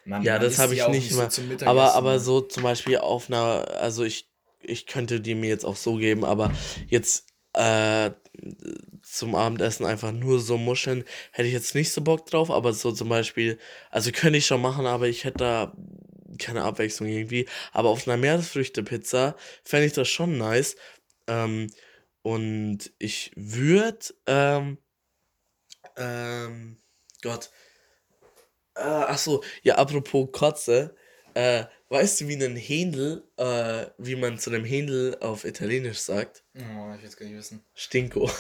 [0.05, 1.31] Man, Ja, man das habe ich nicht so immer.
[1.31, 2.21] zum Aber, Mittagessen, aber ne?
[2.21, 4.31] so zum Beispiel auf einer, also ich,
[4.61, 6.53] ich könnte die mir jetzt auch so geben, aber
[6.89, 8.11] jetzt äh,
[9.03, 12.93] zum Abendessen einfach nur so Muscheln, hätte ich jetzt nicht so Bock drauf, aber so
[12.93, 13.59] zum Beispiel,
[13.91, 15.77] also könnte ich schon machen, aber ich hätte da
[16.39, 17.49] keine Abwechslung irgendwie.
[17.73, 20.77] Aber auf einer Meeresfrüchte-Pizza fände ich das schon nice.
[21.27, 21.69] Ähm,
[22.23, 24.79] und ich würde, ähm,
[25.97, 26.79] ähm,
[27.23, 27.51] Gott,
[28.81, 30.95] äh, ach so, ja, apropos Kotze,
[31.35, 36.43] äh, weißt du, wie ein Händel, äh, wie man zu einem Händel auf Italienisch sagt?
[36.57, 37.65] Oh, ich will es gar nicht wissen.
[37.75, 38.31] Stinko.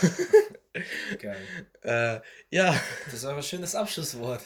[1.18, 1.36] Geil.
[1.82, 2.20] äh,
[2.51, 4.43] ja, Das ist aber ein schönes Abschlusswort.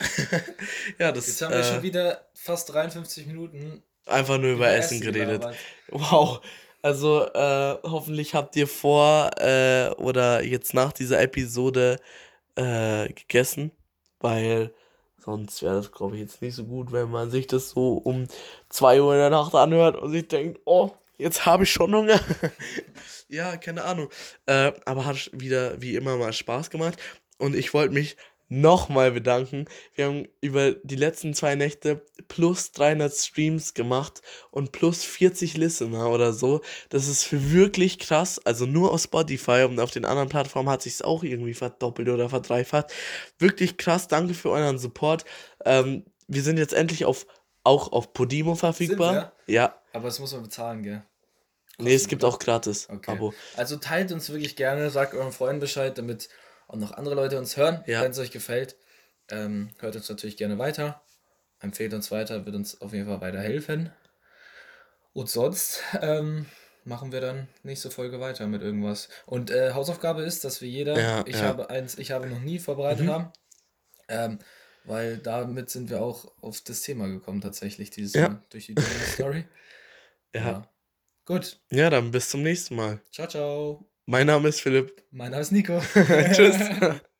[0.99, 5.01] ja, das Jetzt haben wir schon äh, wieder fast 53 Minuten einfach nur über, Essen,
[5.01, 5.41] geredet.
[5.41, 5.55] gelabert.
[5.89, 6.41] Wow.
[6.81, 11.97] Also, äh, hoffentlich habt ihr vor äh, oder jetzt nach dieser Episode
[12.57, 13.71] gegessen,
[14.21, 14.73] weil
[15.25, 18.27] sonst wäre das, glaube ich, jetzt nicht so gut, wenn man sich das so um
[18.69, 22.19] 2 Uhr in der Nacht anhört und sich denkt, oh, jetzt habe ich schon Hunger.
[23.27, 24.09] ja, keine Ahnung.
[24.45, 26.97] Äh, aber hat wieder wie immer mal Spaß gemacht
[27.37, 28.17] und ich wollte mich
[28.47, 29.65] nochmal bedanken.
[29.95, 34.21] Wir haben über die letzten zwei Nächte plus 300 Streams gemacht
[34.51, 36.61] und plus 40 Listener oder so.
[36.89, 38.39] Das ist wirklich krass.
[38.45, 42.09] Also nur auf Spotify und auf den anderen Plattformen hat sich es auch irgendwie verdoppelt
[42.09, 42.91] oder verdreifacht.
[43.39, 44.07] Wirklich krass.
[44.07, 45.25] Danke für euren Support.
[45.65, 47.25] Ähm, wir sind jetzt endlich auf
[47.63, 49.33] auch auf Podimo verfügbar.
[49.47, 49.81] Ja.
[49.91, 51.03] Aber das muss man bezahlen, gell?
[51.77, 53.11] Nee, es gibt auch gratis Okay.
[53.11, 53.33] Abo.
[53.57, 56.29] Also teilt uns wirklich gerne, sagt euren Freunden Bescheid, damit
[56.67, 58.01] und noch andere Leute uns hören, Ja.
[58.01, 58.75] wenn es euch gefällt.
[59.29, 61.01] Ähm, hört uns natürlich gerne weiter.
[61.59, 63.91] Empfehlt uns weiter, wird uns auf jeden Fall weiterhelfen.
[65.13, 66.45] Und sonst ähm,
[66.83, 69.09] machen wir dann nächste Folge weiter mit irgendwas.
[69.25, 71.43] Und äh, Hausaufgabe ist, dass wir jeder, Ja, ich ja.
[71.43, 73.09] habe eins, ich habe noch nie vorbereitet Mhm.
[73.09, 73.33] haben.
[74.07, 74.39] Ähm,
[74.83, 78.39] weil damit sind wir auch auf das Thema gekommen, tatsächlich, dieses Ja.
[78.49, 78.75] Durch die
[79.13, 79.45] Story.
[80.35, 80.69] Ja.
[81.23, 81.61] Gut.
[81.71, 82.99] ja, dann bis zum nächsten Mal.
[83.09, 83.94] Ciao, ciao.
[84.07, 85.03] Mein Name ist Philipp.
[85.11, 85.79] Mein Name ist Nico.
[86.31, 86.57] Tschüss.